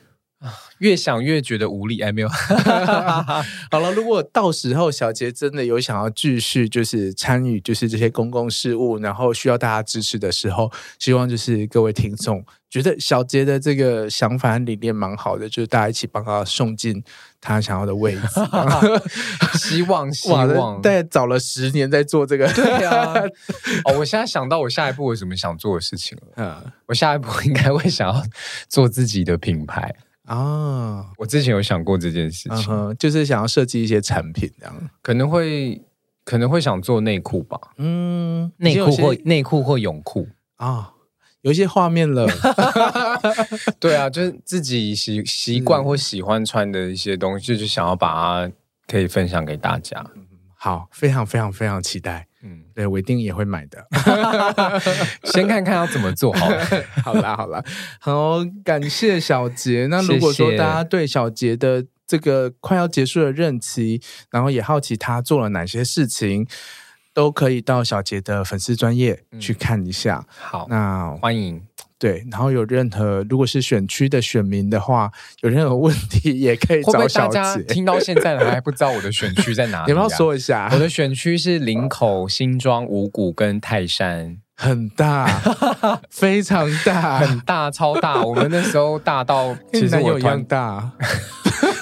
[0.79, 2.29] 越想越觉得无力，哎，没有。
[3.71, 17.03] 好了，如果到时候小杰真的有想要继续就是参与就是这些公共事务，然后需要大家支持的时候，希望就是各位听众觉得小杰的这个想法和理念蛮好的，就是大家一起帮他送进
[17.41, 18.21] 他想要的位置。
[19.59, 22.47] 希望希望，大概找了十年在做这个。
[22.53, 23.15] 对啊，
[23.87, 26.23] 哦，我现在想到我下一步有什么想做的事情了。
[26.37, 28.23] 嗯，我下一步应该会想要
[28.69, 29.93] 做自己的品牌。
[30.29, 34.91] 啊、哦，我之前有想过这件事情，嗯、就是想要设计一些产品，这样。
[35.03, 35.83] 可能会
[36.23, 40.29] 可能会想做内裤吧，嗯，内裤或内裤或泳裤。
[40.57, 40.93] 啊，
[41.41, 42.27] 有一些画面了，
[43.81, 48.53] 对啊，就是自己习习惯或喜欢穿的一些东西，就是想要把它
[48.87, 50.05] 可以分享给大家。
[50.55, 52.27] 好，非常非常非常期待。
[52.43, 53.87] 嗯，对，我一定也会买的。
[55.33, 56.65] 先看看要怎么做好了。
[57.03, 57.65] 好啦，好啦，
[58.01, 59.87] 好，感谢小杰。
[59.91, 66.47] 那如果说大家对小杰的这个快要结束的任期，然后也好奇他做了哪些事情，
[67.19, 70.25] 都可以到小杰的粉丝专业去看一下。
[70.25, 71.61] 嗯、好，那欢迎。
[71.99, 75.11] 对，然后有任何如果是选区的选民的话，
[75.41, 77.41] 有任何问题 也可以找小杰。
[77.65, 79.85] 听到现在了还不知道我的选区在哪里、啊？
[79.91, 80.69] 你要不要说一下？
[80.73, 85.27] 我的选区是林口、新庄、五股跟泰山，很大，
[86.09, 88.23] 非常大，很大，超大。
[88.23, 90.93] 我们那时候大到其实我一样大。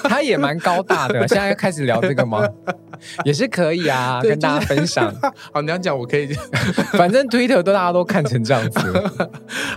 [0.09, 2.47] 他也蛮高大的， 现在要开始聊这个吗？
[3.23, 5.13] 也是可以啊，跟大家分享。
[5.51, 6.33] 好，你要讲我可以，
[6.93, 8.79] 反正 Twitter 都大家都看成这样子。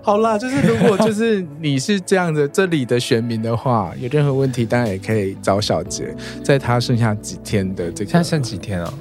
[0.03, 6.15] 好啦，就是如果就是你是这样的这里的选民的话，有任何问题当然也可以找小杰。
[6.43, 8.93] 在他剩下几天的这个，现在剩几天啊？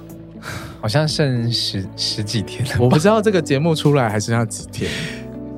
[0.82, 2.72] 好像剩十十几天了。
[2.80, 4.90] 我不知道这个节目出来还剩下几天。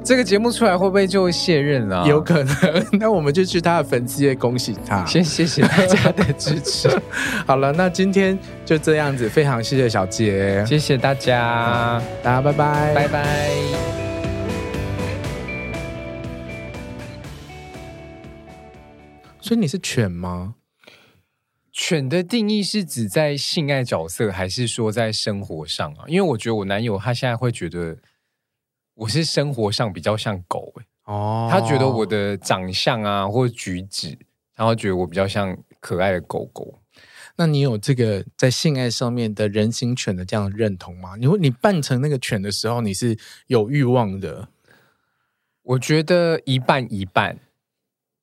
[0.03, 2.05] 这个节目出来会不会就卸任了？
[2.07, 2.55] 有可能，
[2.99, 5.05] 那我们就去他的粉丝页恭喜他。
[5.05, 6.89] 先谢谢大家的支持。
[7.45, 13.51] 好了，那今天就这样子，非常谢谢小杰，谢谢大家，大家拜拜，拜拜。
[19.39, 20.55] 所以你是犬吗？
[21.71, 26.05] 犬的定义是指在性爱角色，还是说在生活上啊？
[26.07, 27.97] 因为我觉得我男友他现在会觉得。
[29.01, 34.15] 我是生活上比较像狗哎，哦，他觉得我的长相啊或者举止，
[34.55, 36.79] 然后觉得我比较像可爱的狗狗。
[37.35, 41.15] 那你有这个在性爱上面的人形犬的这样的认同吗？
[41.17, 44.49] 你会你扮成那个犬的时候，你是有欲望的？
[45.63, 47.39] 我觉得一半一半，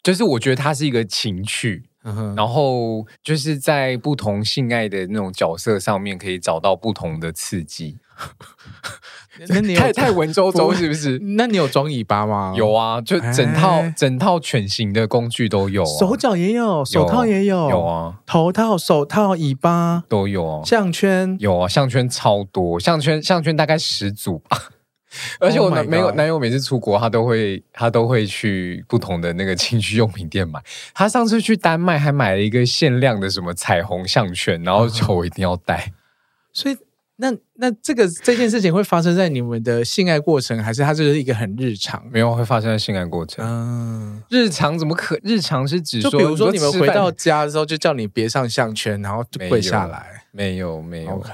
[0.00, 7.98] 就是我觉得它是一个情趣，嗯，然后就是在不同性爱的那种角色上面可以找到不同的刺激。
[9.48, 11.18] 那你太太文绉绉是不是？
[11.36, 12.52] 那你有装尾巴吗？
[12.56, 24.70] 有啊，就整套、欸、整套犬型的工具都有、啊，手脚也有，手套也有，有啊，头套、手套、尾巴都有啊，项圈有啊，项圈超多，项圈项圈大概十组吧。
[25.40, 30.62] 而且我男没有男友每次出国，他都会他都会去不同的那个情趣用品店买。
[30.94, 35.92] 他上次去丹麦还买了一个限量的什么彩虹项圈，然后叫我一定要戴，
[36.52, 36.76] 所以。
[37.20, 42.00] 那那这个这件事情会发生在你们的性爱过程，还是它就是一个很日常？
[42.12, 43.44] 没有会发生在性爱过程。
[43.44, 45.18] 嗯，日常怎么可？
[45.24, 50.22] 日常是指说，就比如说你们回到家的时候，就叫你别上项圈，然后跪下来。
[50.30, 51.10] 没有没有。
[51.10, 51.30] OK，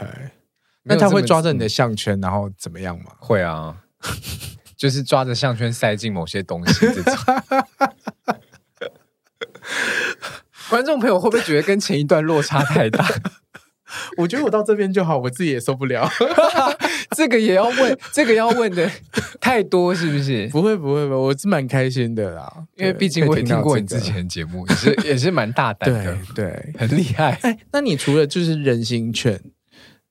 [0.85, 3.13] 那他会抓着你的项圈，然后怎么样吗？
[3.21, 3.77] 会啊，
[4.77, 7.15] 就是抓着项圈塞进某些东西这种。
[10.71, 13.07] 观众朋友会不会觉得跟前一段落差太大？
[14.17, 16.11] 我觉得我到这边就好，我自己也受不了。
[17.17, 18.91] 这个也要问，这个要问的
[19.41, 20.49] 太多是不是？
[20.49, 27.39] 不会不会不会，我是蛮开心的啦，因为毕竟我也听过你之前的节目，也是也是蛮大胆的，对，对很厉害。
[27.43, 29.41] 哎，那你除了就是人形犬，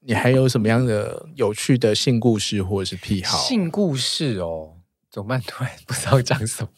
[0.06, 3.38] 你还有什么样的有趣的性故事或者是癖好？
[3.38, 4.74] 性故事哦，
[5.10, 5.41] 怎么办？
[5.41, 6.70] 突然不知道讲什么。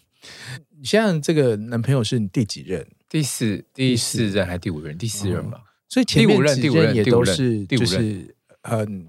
[0.78, 2.86] 你现在这个男朋友是你第几任？
[3.10, 4.98] 第四第四任还是第五任？
[4.98, 5.62] 第四任吧。
[5.88, 9.08] 所以前面几任也都是就是很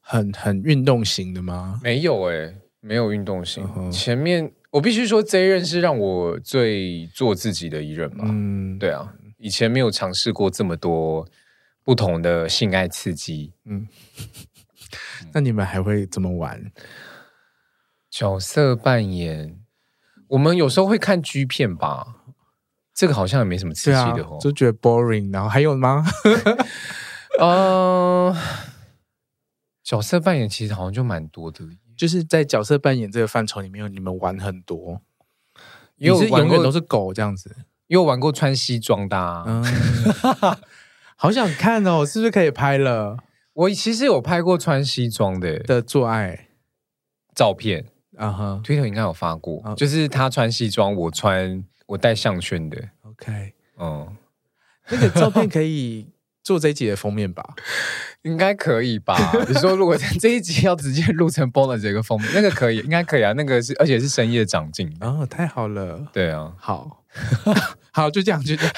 [0.00, 1.78] 很很运动型的吗？
[1.82, 3.64] 没有哎、欸，没有运动型。
[3.64, 3.90] Uh.
[3.90, 8.24] 前面我必须说这一任是让我最做自己的一任嘛。
[8.28, 11.28] 嗯，对啊，以前没有尝试过这么多
[11.84, 13.52] 不同的性爱刺激。
[13.64, 13.86] 嗯，
[15.32, 16.72] 那你们还会怎么玩？
[18.10, 19.60] 角色扮演，
[20.28, 22.16] 我们有时候会看 G 片吧。
[22.94, 25.32] 这个好像也没什么刺激的哦，就觉得 boring。
[25.32, 26.04] 然后还有吗？
[27.40, 28.32] 呃，
[29.82, 31.64] 角色扮演其实好像就蛮多的，
[31.96, 35.02] 就是在角色扮演这个范畴里面，你们玩很多，
[35.96, 37.54] 也是永远都是狗这样子。
[37.88, 39.62] 因为我玩过穿西装的、啊，嗯，
[41.24, 43.16] 好想看哦，是不是可以拍了？
[43.54, 46.48] 我其实有拍过穿西装的的做爱
[47.34, 47.86] 照片，
[48.18, 49.74] 啊哈，Twitter 应该有发过，uh -huh.
[49.74, 54.14] 就是他穿西装，我穿我戴项圈的，OK，嗯，
[54.90, 56.08] 那个照片可以。
[56.42, 57.42] 做这一集的封面吧，
[58.20, 59.16] 应该可以吧？
[59.48, 63.32] 你说如果这一集要直接录成 bonus 这个封面， 那个可以，应该可以啊。
[63.32, 66.06] 那个是，而且是深夜长进哦，太好了。
[66.12, 67.02] 对啊，好，
[67.92, 68.74] 好，就这样，就这样。